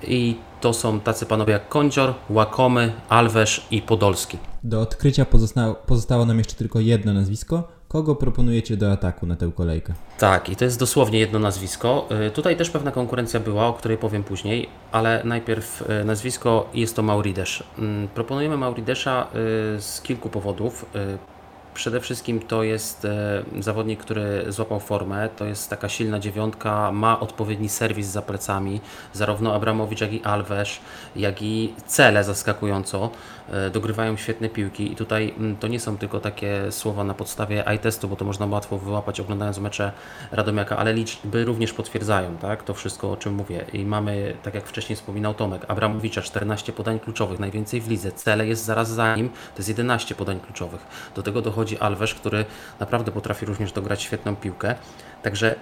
I 0.03 0.37
to 0.61 0.72
są 0.72 1.01
tacy 1.01 1.27
panowie 1.27 1.53
jak 1.53 1.68
Kądzior, 1.68 2.14
Łakomy, 2.31 2.92
Alwesz 3.09 3.66
i 3.70 3.83
Podolski. 3.83 4.38
Do 4.64 4.81
odkrycia 4.81 5.25
pozostało, 5.25 5.75
pozostało 5.75 6.27
nam 6.27 6.38
jeszcze 6.38 6.55
tylko 6.55 6.81
jedno 6.81 7.12
nazwisko, 7.14 7.76
Kogo 7.88 8.14
proponujecie 8.14 8.77
do 8.77 8.92
ataku 8.92 9.27
na 9.27 9.37
tę 9.37 9.51
kolejkę? 9.57 9.92
Tak, 10.18 10.49
i 10.49 10.57
to 10.57 10.64
jest 10.64 10.79
dosłownie 10.79 11.18
jedno 11.18 11.38
nazwisko. 11.38 12.09
Y, 12.27 12.31
tutaj 12.31 12.57
też 12.57 12.70
pewna 12.70 12.90
konkurencja 12.90 13.40
była, 13.40 13.66
o 13.66 13.72
której 13.72 13.99
powiem 13.99 14.25
później, 14.25 14.68
ale 14.92 15.22
najpierw 15.25 15.90
y, 16.01 16.05
nazwisko 16.05 16.68
jest 16.75 16.96
to 16.96 17.03
Mauridesz. 17.03 17.62
Mm, 17.79 18.09
proponujemy 18.09 18.57
Mauridesza 18.57 19.27
y, 19.77 19.81
z 19.81 20.01
kilku 20.03 20.29
powodów. 20.29 20.87
Przede 21.77 22.01
wszystkim 22.01 22.41
to 22.41 22.62
jest 22.62 23.05
e, 23.05 23.43
zawodnik, 23.59 24.01
który 24.01 24.45
złapał 24.49 24.81
formę, 24.81 25.29
to 25.37 25.45
jest 25.45 25.71
taka 25.71 25.89
silna 25.89 26.19
dziewiątka, 26.19 26.93
ma 26.93 27.21
odpowiedni 27.21 27.69
serwis 27.69 28.07
za 28.07 28.23
plecami, 28.23 28.81
zarówno 29.12 29.55
Abramowicz, 29.55 30.01
jak 30.01 30.12
i 30.12 30.23
Alves, 30.25 30.69
jak 31.17 31.43
i 31.43 31.75
Cele 31.87 32.25
zaskakująco 32.25 33.11
e, 33.49 33.71
dogrywają 33.71 34.17
świetne 34.17 34.49
piłki. 34.49 34.93
I 34.93 34.97
tutaj 34.97 35.35
mm, 35.39 35.57
to 35.57 35.69
nie 35.69 35.81
są 35.81 35.99
tylko 35.99 36.21
takie 36.21 36.73
słowa 36.73 37.05
na 37.05 37.15
podstawie 37.15 37.65
i-testu, 37.75 38.09
bo 38.09 38.17
to 38.17 38.25
można 38.25 38.47
łatwo 38.47 38.79
wyłapać 38.79 39.21
oglądając 39.21 39.59
mecze 39.59 39.93
Radomiaka, 40.33 40.77
ale 40.77 40.93
liczby 40.95 41.45
również 41.45 41.73
potwierdzają 41.73 42.37
tak, 42.37 42.62
to 42.62 42.75
wszystko 42.75 43.12
o 43.12 43.17
czym 43.17 43.35
mówię. 43.35 43.65
I 43.73 43.85
mamy, 43.85 44.37
tak 44.43 44.55
jak 44.55 44.67
wcześniej 44.67 44.97
wspominał 44.97 45.35
Tomek, 45.35 45.65
Abramowicza 45.69 46.23
14 46.23 46.73
podań 46.73 47.01
kluczowych, 47.01 47.39
najwięcej 47.39 47.81
w 47.81 47.89
lidze, 47.89 48.12
Cele 48.12 48.47
jest 48.47 48.65
zaraz 48.65 48.89
za 48.89 49.17
nim, 49.17 49.29
to 49.29 49.59
jest 49.59 49.69
11 49.69 50.15
podań 50.15 50.41
kluczowych, 50.41 50.81
do 51.15 51.23
tego 51.23 51.43
dochodzi 51.43 51.65
wchodzi 51.66 51.79
Alves, 51.79 52.14
który 52.14 52.44
naprawdę 52.81 53.12
potrafi 53.12 53.46
również 53.46 53.72
dograć 53.72 54.02
świetną 54.02 54.37
piłkę. 54.37 54.74
Także 55.22 55.55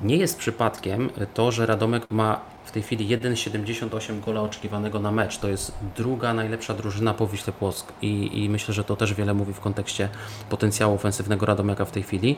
nie 0.00 0.16
jest 0.16 0.38
przypadkiem 0.38 1.10
to, 1.34 1.52
że 1.52 1.66
Radomek 1.66 2.06
ma 2.10 2.40
w 2.64 2.70
tej 2.70 2.82
chwili 2.82 3.18
1,78 3.18 4.20
gola 4.24 4.40
oczekiwanego 4.40 5.00
na 5.00 5.12
mecz. 5.12 5.38
To 5.38 5.48
jest 5.48 5.72
druga 5.96 6.34
najlepsza 6.34 6.74
drużyna 6.74 7.14
po 7.14 7.26
Wiśle 7.26 7.52
Płock 7.52 7.92
I, 8.02 8.44
i 8.44 8.48
myślę, 8.48 8.74
że 8.74 8.84
to 8.84 8.96
też 8.96 9.14
wiele 9.14 9.34
mówi 9.34 9.52
w 9.52 9.60
kontekście 9.60 10.08
potencjału 10.50 10.94
ofensywnego 10.94 11.46
Radomiaka 11.46 11.84
w 11.84 11.90
tej 11.90 12.02
chwili. 12.02 12.36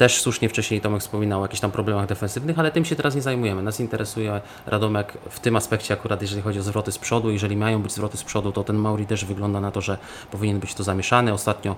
Też 0.00 0.20
słusznie 0.20 0.48
wcześniej 0.48 0.80
Tomek 0.80 1.00
wspominał 1.00 1.40
o 1.40 1.44
jakichś 1.44 1.60
tam 1.60 1.70
problemach 1.70 2.06
defensywnych, 2.06 2.58
ale 2.58 2.70
tym 2.70 2.84
się 2.84 2.96
teraz 2.96 3.14
nie 3.14 3.22
zajmujemy. 3.22 3.62
Nas 3.62 3.80
interesuje 3.80 4.40
Radomek 4.66 5.18
w 5.30 5.40
tym 5.40 5.56
aspekcie 5.56 5.94
akurat, 5.94 6.22
jeżeli 6.22 6.42
chodzi 6.42 6.58
o 6.58 6.62
zwroty 6.62 6.92
z 6.92 6.98
przodu. 6.98 7.30
Jeżeli 7.30 7.56
mają 7.56 7.82
być 7.82 7.92
zwroty 7.92 8.16
z 8.16 8.24
przodu, 8.24 8.52
to 8.52 8.64
ten 8.64 8.76
Mauri 8.76 9.06
też 9.06 9.24
wygląda 9.24 9.60
na 9.60 9.70
to, 9.70 9.80
że 9.80 9.98
powinien 10.30 10.60
być 10.60 10.74
to 10.74 10.82
zamieszany. 10.82 11.32
Ostatnio 11.32 11.76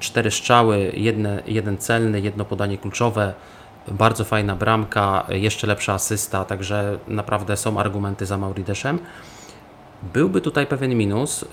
cztery 0.00 0.30
strzały, 0.30 0.92
jedne, 0.96 1.42
jeden 1.46 1.78
celny, 1.78 2.20
jedno 2.20 2.44
podanie 2.44 2.78
kluczowe, 2.78 3.34
bardzo 3.88 4.24
fajna 4.24 4.56
bramka, 4.56 5.26
jeszcze 5.28 5.66
lepsza 5.66 5.92
asysta, 5.92 6.44
także 6.44 6.98
naprawdę 7.08 7.56
są 7.56 7.80
argumenty 7.80 8.26
za 8.26 8.38
Maurideszem. 8.38 8.98
Byłby 10.02 10.40
tutaj 10.40 10.66
pewien 10.66 10.94
minus 10.94 11.42
yy, 11.42 11.48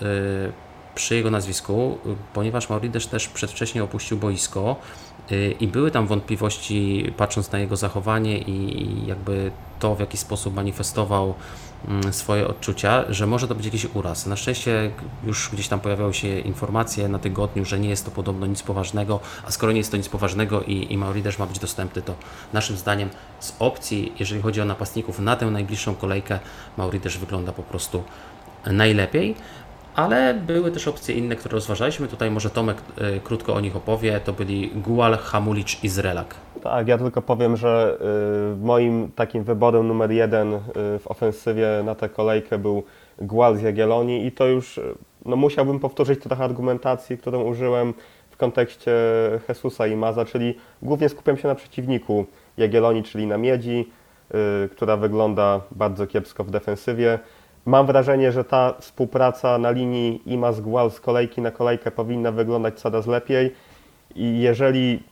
przy 0.94 1.14
jego 1.14 1.30
nazwisku, 1.30 1.98
ponieważ 2.34 2.68
Mauridesz 2.70 3.06
też 3.06 3.28
przedwcześnie 3.28 3.84
opuścił 3.84 4.16
boisko 4.16 4.76
i 5.60 5.68
były 5.68 5.90
tam 5.90 6.06
wątpliwości 6.06 7.12
patrząc 7.16 7.52
na 7.52 7.58
jego 7.58 7.76
zachowanie 7.76 8.38
i 8.38 9.06
jakby 9.06 9.50
to 9.78 9.94
w 9.94 10.00
jaki 10.00 10.16
sposób 10.16 10.54
manifestował 10.54 11.34
Mm, 11.88 12.12
swoje 12.12 12.48
odczucia, 12.48 13.04
że 13.08 13.26
może 13.26 13.48
to 13.48 13.54
być 13.54 13.64
jakiś 13.64 13.86
uraz. 13.94 14.26
Na 14.26 14.36
szczęście 14.36 14.90
już 15.24 15.50
gdzieś 15.52 15.68
tam 15.68 15.80
pojawiały 15.80 16.14
się 16.14 16.38
informacje 16.38 17.08
na 17.08 17.18
tygodniu, 17.18 17.64
że 17.64 17.78
nie 17.78 17.88
jest 17.88 18.04
to 18.04 18.10
podobno 18.10 18.46
nic 18.46 18.62
poważnego, 18.62 19.20
a 19.46 19.50
skoro 19.50 19.72
nie 19.72 19.78
jest 19.78 19.90
to 19.90 19.96
nic 19.96 20.08
poważnego 20.08 20.62
i, 20.62 20.92
i 20.92 20.98
Mauriderz 20.98 21.38
ma 21.38 21.46
być 21.46 21.58
dostępny, 21.58 22.02
to 22.02 22.14
naszym 22.52 22.76
zdaniem 22.76 23.08
z 23.40 23.54
opcji, 23.58 24.12
jeżeli 24.18 24.42
chodzi 24.42 24.60
o 24.60 24.64
napastników 24.64 25.18
na 25.18 25.36
tę 25.36 25.46
najbliższą 25.46 25.94
kolejkę, 25.94 26.38
Mauriderz 26.76 27.18
wygląda 27.18 27.52
po 27.52 27.62
prostu 27.62 28.04
najlepiej. 28.66 29.34
Ale 29.94 30.34
były 30.34 30.70
też 30.70 30.88
opcje 30.88 31.14
inne, 31.14 31.36
które 31.36 31.52
rozważaliśmy. 31.52 32.08
Tutaj 32.08 32.30
może 32.30 32.50
Tomek 32.50 32.76
y, 33.16 33.20
krótko 33.20 33.54
o 33.54 33.60
nich 33.60 33.76
opowie. 33.76 34.20
To 34.24 34.32
byli 34.32 34.70
Gual, 34.74 35.18
Hamulicz 35.18 35.84
i 35.84 35.88
Zrelak. 35.88 36.34
Tak, 36.62 36.88
ja 36.88 36.98
tylko 36.98 37.22
powiem, 37.22 37.56
że 37.56 37.98
y, 38.54 38.56
moim 38.56 39.12
takim 39.12 39.44
wyborem 39.44 39.88
numer 39.88 40.10
jeden 40.10 40.54
y, 40.54 40.60
w 40.98 41.02
ofensywie 41.04 41.66
na 41.84 41.94
tę 41.94 42.08
kolejkę 42.08 42.58
był 42.58 42.82
Gual 43.18 43.56
z 43.56 43.62
Jagiellonii 43.62 44.26
i 44.26 44.32
to 44.32 44.46
już 44.46 44.80
no, 45.24 45.36
musiałbym 45.36 45.80
powtórzyć 45.80 46.22
trochę 46.22 46.44
argumentacji, 46.44 47.18
którą 47.18 47.42
użyłem 47.42 47.94
w 48.30 48.36
kontekście 48.36 48.92
Jesusa 49.48 49.86
i 49.86 49.96
Maza, 49.96 50.24
czyli 50.24 50.54
głównie 50.82 51.08
skupiam 51.08 51.36
się 51.36 51.48
na 51.48 51.54
przeciwniku 51.54 52.26
Jagiellonii, 52.56 53.02
czyli 53.02 53.26
na 53.26 53.38
Miedzi, 53.38 53.92
która 54.70 54.96
wygląda 54.96 55.60
bardzo 55.70 56.06
kiepsko 56.06 56.44
w 56.44 56.50
defensywie. 56.50 57.18
Mam 57.66 57.86
wrażenie, 57.86 58.32
że 58.32 58.44
ta 58.44 58.74
współpraca 58.80 59.58
na 59.58 59.70
linii 59.70 60.22
Imaz-Gual 60.26 60.90
z 60.90 61.00
kolejki 61.00 61.40
na 61.40 61.50
kolejkę 61.50 61.90
powinna 61.90 62.32
wyglądać 62.32 62.80
coraz 62.80 63.06
lepiej 63.06 63.54
i 64.16 64.40
jeżeli 64.40 65.02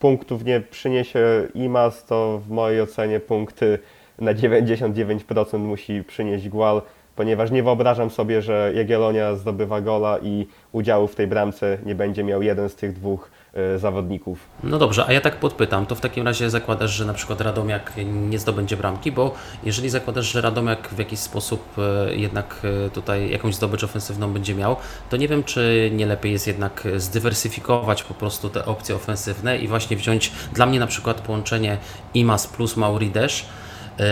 punktów 0.00 0.44
nie 0.44 0.60
przyniesie 0.60 1.48
Imaz, 1.54 2.04
to 2.04 2.38
w 2.38 2.50
mojej 2.50 2.80
ocenie 2.80 3.20
punkty 3.20 3.78
na 4.18 4.34
99% 4.34 5.58
musi 5.58 6.04
przynieść 6.04 6.48
Gual 6.48 6.82
ponieważ 7.16 7.50
nie 7.50 7.62
wyobrażam 7.62 8.10
sobie, 8.10 8.42
że 8.42 8.72
Jagiellonia 8.74 9.34
zdobywa 9.34 9.80
gola 9.80 10.18
i 10.22 10.46
udziału 10.72 11.06
w 11.06 11.14
tej 11.14 11.26
bramce 11.26 11.78
nie 11.86 11.94
będzie 11.94 12.24
miał 12.24 12.42
jeden 12.42 12.68
z 12.68 12.74
tych 12.74 12.92
dwóch 12.92 13.30
zawodników. 13.76 14.38
No 14.62 14.78
dobrze, 14.78 15.06
a 15.06 15.12
ja 15.12 15.20
tak 15.20 15.36
podpytam, 15.36 15.86
to 15.86 15.94
w 15.94 16.00
takim 16.00 16.24
razie 16.24 16.50
zakładasz, 16.50 16.90
że 16.90 17.04
na 17.04 17.14
przykład 17.14 17.40
Radomiak 17.40 17.92
nie 18.04 18.38
zdobędzie 18.38 18.76
bramki, 18.76 19.12
bo 19.12 19.34
jeżeli 19.64 19.90
zakładasz, 19.90 20.32
że 20.32 20.40
Radomiak 20.40 20.88
w 20.88 20.98
jakiś 20.98 21.18
sposób 21.18 21.62
e, 21.78 22.14
jednak 22.14 22.56
e, 22.86 22.90
tutaj 22.90 23.30
jakąś 23.30 23.54
zdobycz 23.54 23.84
ofensywną 23.84 24.32
będzie 24.32 24.54
miał, 24.54 24.76
to 25.10 25.16
nie 25.16 25.28
wiem, 25.28 25.44
czy 25.44 25.90
nie 25.94 26.06
lepiej 26.06 26.32
jest 26.32 26.46
jednak 26.46 26.88
zdywersyfikować 26.96 28.02
po 28.02 28.14
prostu 28.14 28.50
te 28.50 28.64
opcje 28.64 28.94
ofensywne 28.94 29.58
i 29.58 29.68
właśnie 29.68 29.96
wziąć 29.96 30.32
dla 30.54 30.66
mnie 30.66 30.80
na 30.80 30.86
przykład 30.86 31.20
połączenie 31.20 31.78
Imas 32.14 32.46
plus 32.46 32.76
Mauridesz, 32.76 33.44
E, 33.44 33.61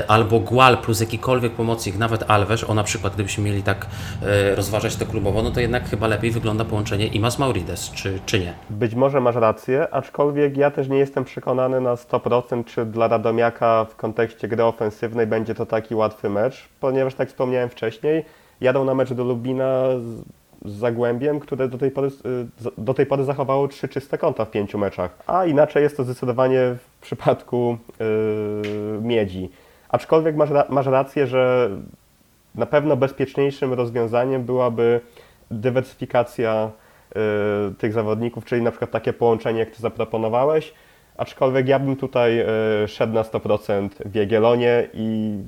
albo 0.08 0.40
Gual 0.40 0.78
plus 0.78 1.00
jakikolwiek 1.00 1.52
pomocnik, 1.52 1.98
nawet 1.98 2.30
Alves, 2.30 2.70
o 2.70 2.74
na 2.74 2.84
przykład 2.84 3.14
gdybyśmy 3.14 3.44
mieli 3.44 3.62
tak 3.62 3.86
e, 4.22 4.54
rozważać 4.54 4.96
to 4.96 5.06
klubowo, 5.06 5.42
no 5.42 5.50
to 5.50 5.60
jednak 5.60 5.88
chyba 5.88 6.06
lepiej 6.06 6.30
wygląda 6.30 6.64
połączenie 6.64 7.06
Imas 7.06 7.38
Maurides, 7.38 7.90
czy, 7.90 8.20
czy 8.26 8.40
nie? 8.40 8.54
Być 8.70 8.94
może 8.94 9.20
masz 9.20 9.36
rację, 9.36 9.88
aczkolwiek 9.90 10.56
ja 10.56 10.70
też 10.70 10.88
nie 10.88 10.98
jestem 10.98 11.24
przekonany 11.24 11.80
na 11.80 11.94
100%, 11.94 12.64
czy 12.64 12.86
dla 12.86 13.08
Radomiaka 13.08 13.86
w 13.90 13.96
kontekście 13.96 14.48
gry 14.48 14.64
ofensywnej 14.64 15.26
będzie 15.26 15.54
to 15.54 15.66
taki 15.66 15.94
łatwy 15.94 16.30
mecz, 16.30 16.68
ponieważ 16.80 17.14
tak 17.14 17.28
wspomniałem 17.28 17.68
wcześniej, 17.68 18.24
jadą 18.60 18.84
na 18.84 18.94
mecz 18.94 19.12
do 19.12 19.24
Lubina 19.24 19.84
z, 19.98 20.22
Zagłębiem, 20.64 21.40
które 21.40 21.68
do 21.68 21.78
tej, 21.78 21.90
pory, 21.90 22.08
y, 22.08 22.70
do 22.78 22.94
tej 22.94 23.06
pory 23.06 23.24
zachowało 23.24 23.68
trzy 23.68 23.88
czyste 23.88 24.18
konta 24.18 24.44
w 24.44 24.50
pięciu 24.50 24.78
meczach, 24.78 25.18
a 25.26 25.46
inaczej 25.46 25.82
jest 25.82 25.96
to 25.96 26.04
zdecydowanie 26.04 26.58
w 26.60 27.00
przypadku 27.00 27.78
yy, 28.00 29.00
Miedzi. 29.02 29.50
Aczkolwiek 29.92 30.36
masz, 30.36 30.50
masz 30.68 30.86
rację, 30.86 31.26
że 31.26 31.70
na 32.54 32.66
pewno 32.66 32.96
bezpieczniejszym 32.96 33.72
rozwiązaniem 33.72 34.44
byłaby 34.44 35.00
dywersyfikacja 35.50 36.70
y, 37.70 37.74
tych 37.74 37.92
zawodników, 37.92 38.44
czyli 38.44 38.62
na 38.62 38.70
przykład 38.70 38.90
takie 38.90 39.12
połączenie, 39.12 39.58
jak 39.58 39.70
Ty 39.70 39.82
zaproponowałeś. 39.82 40.74
Aczkolwiek 41.16 41.68
ja 41.68 41.78
bym 41.78 41.96
tutaj 41.96 42.40
y, 42.84 42.88
szedł 42.88 43.12
na 43.12 43.22
100% 43.22 43.88
w 44.04 44.14
Jagiellonie 44.14 44.88
i 44.94 45.38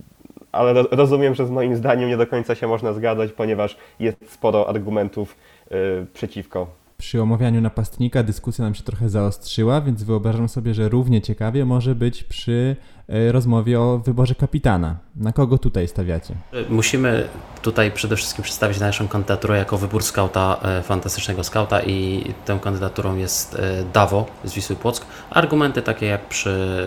ale 0.52 0.82
rozumiem, 0.90 1.34
że 1.34 1.46
z 1.46 1.50
moim 1.50 1.76
zdaniem 1.76 2.08
nie 2.08 2.16
do 2.16 2.26
końca 2.26 2.54
się 2.54 2.68
można 2.68 2.92
zgadzać, 2.92 3.32
ponieważ 3.32 3.76
jest 4.00 4.32
sporo 4.32 4.68
argumentów 4.68 5.36
y, 5.72 6.06
przeciwko 6.14 6.81
przy 7.02 7.22
omawianiu 7.22 7.60
napastnika 7.60 8.22
dyskusja 8.22 8.64
nam 8.64 8.74
się 8.74 8.82
trochę 8.82 9.08
zaostrzyła, 9.08 9.80
więc 9.80 10.02
wyobrażam 10.02 10.48
sobie, 10.48 10.74
że 10.74 10.88
równie 10.88 11.22
ciekawie 11.22 11.64
może 11.64 11.94
być 11.94 12.24
przy 12.24 12.76
e, 13.08 13.32
rozmowie 13.32 13.80
o 13.80 13.98
wyborze 13.98 14.34
kapitana. 14.34 14.96
Na 15.16 15.32
kogo 15.32 15.58
tutaj 15.58 15.88
stawiacie? 15.88 16.34
Musimy 16.68 17.28
tutaj 17.62 17.92
przede 17.92 18.16
wszystkim 18.16 18.44
przedstawić 18.44 18.80
naszą 18.80 19.08
kandydaturę 19.08 19.58
jako 19.58 19.78
wybór 19.78 20.02
skauta, 20.02 20.56
e, 20.62 20.82
fantastycznego 20.82 21.44
skauta 21.44 21.82
i 21.82 22.24
tą 22.44 22.58
kandydaturą 22.58 23.16
jest 23.16 23.54
e, 23.54 23.84
Dawo 23.92 24.26
z 24.44 24.54
Wisły 24.54 24.76
Płock. 24.76 25.06
Argumenty 25.30 25.82
takie 25.82 26.06
jak 26.06 26.28
przy 26.28 26.86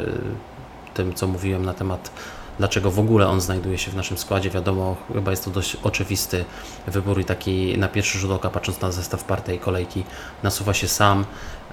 tym, 0.93 1.13
co 1.13 1.28
mówiłem 1.28 1.65
na 1.65 1.73
temat 1.73 2.12
dlaczego 2.58 2.91
w 2.91 3.00
ogóle 3.00 3.28
on 3.28 3.41
znajduje 3.41 3.78
się 3.78 3.91
w 3.91 3.96
naszym 3.96 4.18
składzie. 4.18 4.50
Wiadomo, 4.50 4.96
chyba 5.13 5.32
jest 5.32 5.46
to 5.46 5.52
dość 5.52 5.78
oczywisty 5.84 6.46
wybór 6.88 7.20
i 7.20 7.26
taki 7.26 7.78
na 7.78 7.88
pierwszy 7.88 8.18
rzut 8.18 8.32
oka, 8.32 8.50
patrząc 8.50 8.82
na 8.82 8.91
zestaw 8.91 9.24
partej 9.24 9.60
kolejki, 9.60 10.04
nasuwa 10.44 10.74
się 10.74 10.88
sam 10.88 11.26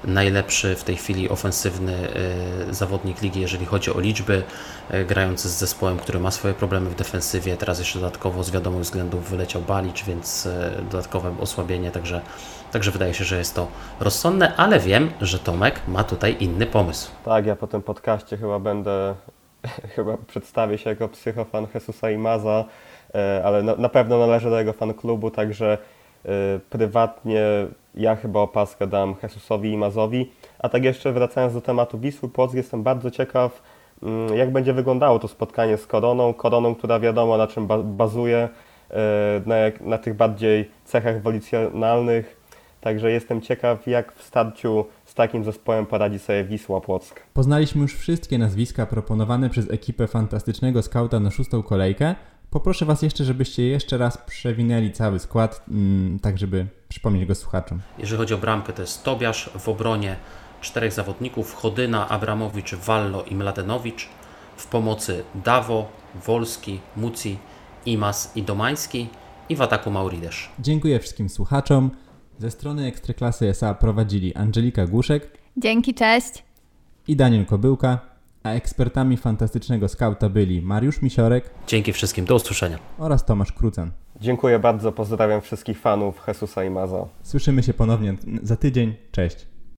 najlepszy 0.05 0.77
w 0.77 0.85
tej 0.85 0.97
chwili 0.97 1.29
ofensywny 1.29 1.93
y, 2.71 2.75
zawodnik 2.75 3.23
ligi, 3.23 3.41
jeżeli 3.41 3.67
chodzi 3.67 3.95
o 3.95 4.01
liczby, 4.01 4.43
y, 4.95 5.05
grający 5.05 5.49
z 5.49 5.53
zespołem, 5.53 5.99
który 5.99 6.21
ma 6.21 6.31
swoje 6.31 6.55
problemy 6.55 6.91
w 6.91 6.95
defensywie. 6.95 7.57
Teraz 7.57 7.79
jeszcze 7.79 7.99
dodatkowo 7.99 8.45
z 8.45 8.51
wiadomych 8.51 8.83
względów 8.83 9.31
wyleciał 9.31 9.63
Balicz, 9.63 10.05
więc 10.05 10.47
y, 10.47 10.51
dodatkowe 10.91 11.35
osłabienie, 11.41 11.91
także, 11.91 12.21
także 12.73 12.91
wydaje 12.91 13.15
się, 13.15 13.25
że 13.25 13.39
jest 13.39 13.55
to 13.55 13.69
rozsądne, 14.01 14.57
ale 14.57 14.81
wiem, 14.81 15.11
że 15.21 15.39
Tomek 15.39 15.81
ma 15.89 16.05
tutaj 16.05 16.37
inny 16.41 16.67
pomysł. 16.67 17.11
Tak, 17.25 17.47
ja 17.47 17.57
po 17.57 17.67
tym 17.67 17.83
podcaście 17.83 18.37
chyba 18.37 18.59
będę 18.59 19.15
chyba 19.97 20.17
przedstawię 20.27 20.79
się 20.79 20.91
jako 20.91 21.09
psychofan 21.09 21.67
Jesusa 21.75 22.11
i 22.11 22.19
Maza, 22.19 22.65
e, 23.15 23.43
ale 23.45 23.63
na, 23.63 23.89
pewno 23.89 24.19
należę 24.19 24.51
do 24.51 24.59
jego 24.59 24.73
fan 24.73 24.95
klubu, 24.95 25.31
także 25.31 25.79
e, 26.25 26.29
prywatnie 26.71 27.43
ja 27.95 28.17
chyba 28.17 28.41
opaskę 28.41 28.87
dam 28.87 29.15
Jesusowi 29.23 29.73
i 29.73 29.77
Mazowi. 29.77 30.33
A 30.59 30.69
tak 30.69 30.85
jeszcze 30.85 31.13
wracając 31.13 31.55
do 31.55 31.61
tematu 31.61 31.99
Wisły 31.99 32.29
Płock, 32.29 32.55
jestem 32.55 32.83
bardzo 32.83 33.11
ciekaw, 33.11 33.63
mm, 34.03 34.37
jak 34.37 34.53
będzie 34.53 34.73
wyglądało 34.73 35.19
to 35.19 35.29
spotkanie 35.29 35.77
z 35.77 35.87
Koroną. 35.87 36.35
Koroną, 36.35 36.75
która 36.75 37.01
wiadomo 37.01 37.37
na 37.37 37.47
czym 37.47 37.69
bazuje, 37.85 38.49
e, 38.91 38.99
na, 39.47 39.55
na 39.81 39.99
tych 39.99 40.15
bardziej 40.15 40.71
cechach 40.85 41.23
wolicjonalnych. 41.23 42.43
Także 42.81 43.11
jestem 43.11 43.41
ciekaw, 43.41 43.87
jak 43.87 44.13
w 44.13 44.23
starciu 44.23 44.85
z 45.13 45.15
takim 45.15 45.45
zespołem 45.45 45.87
poradzi 45.87 46.19
sobie 46.19 46.45
Wisła 46.45 46.81
Płock. 46.81 47.21
Poznaliśmy 47.35 47.83
już 47.83 47.95
wszystkie 47.95 48.39
nazwiska 48.39 48.87
proponowane 48.87 49.51
przez 49.51 49.71
ekipę 49.71 50.07
fantastycznego 50.07 50.83
skauta 50.83 51.21
na 51.21 51.31
szóstą 51.31 51.63
kolejkę. 51.63 52.15
Poproszę 52.51 52.85
Was 52.85 53.03
jeszcze, 53.03 53.25
żebyście 53.25 53.69
jeszcze 53.69 53.99
raz 53.99 54.19
przewinęli 54.19 54.93
cały 54.93 55.19
skład, 55.19 55.65
mm, 55.69 56.19
tak 56.19 56.39
żeby 56.39 56.67
przypomnieć 56.89 57.27
go 57.27 57.35
słuchaczom. 57.35 57.81
Jeżeli 57.99 58.19
chodzi 58.19 58.35
o 58.35 58.39
bramkę, 58.39 58.73
to 58.73 58.83
jest 58.83 59.05
Tobiasz 59.05 59.51
w 59.59 59.69
obronie 59.69 60.17
czterech 60.61 60.93
zawodników: 60.93 61.55
Chodyna, 61.55 62.09
Abramowicz, 62.09 62.75
Wallo 62.75 63.25
i 63.25 63.35
Mladenowicz. 63.35 64.09
W 64.57 64.67
pomocy 64.67 65.25
Dawo, 65.35 65.89
Wolski, 66.27 66.81
Muci, 66.97 67.39
Imas 67.87 68.37
i 68.37 68.43
Domański 68.43 69.09
i 69.49 69.57
w 69.57 69.63
ataku 69.63 69.91
Mauridesz. 69.91 70.51
Dziękuję 70.59 71.01
wszystkim 71.01 71.29
słuchaczom. 71.29 71.91
Ze 72.39 72.51
strony 72.51 72.87
Ekstraklasy 72.87 73.49
SA 73.49 73.75
prowadzili 73.75 74.35
Angelika 74.35 74.87
Głuszek. 74.87 75.39
Dzięki, 75.57 75.95
cześć. 75.95 76.45
I 77.09 77.17
Daniel 77.17 77.47
Kobyłka. 77.47 77.99
A 78.43 78.51
ekspertami 78.51 79.17
fantastycznego 79.17 79.89
skauta 79.89 80.29
byli 80.29 80.63
Mariusz 80.63 81.03
Misiorek. 81.03 81.51
Dzięki 81.67 81.93
wszystkim, 81.93 82.25
do 82.25 82.35
usłyszenia. 82.35 82.79
Oraz 82.99 83.25
Tomasz 83.25 83.53
Krucan. 83.53 83.91
Dziękuję 84.21 84.59
bardzo, 84.59 84.93
pozdrawiam 84.93 85.41
wszystkich 85.41 85.81
fanów 85.81 86.23
Jesusa 86.29 86.65
i 86.65 86.71
Maza. 86.71 87.07
Słyszymy 87.23 87.63
się 87.63 87.75
ponownie 87.75 88.15
za 88.43 88.57
tydzień. 88.57 88.95
Cześć. 89.13 89.47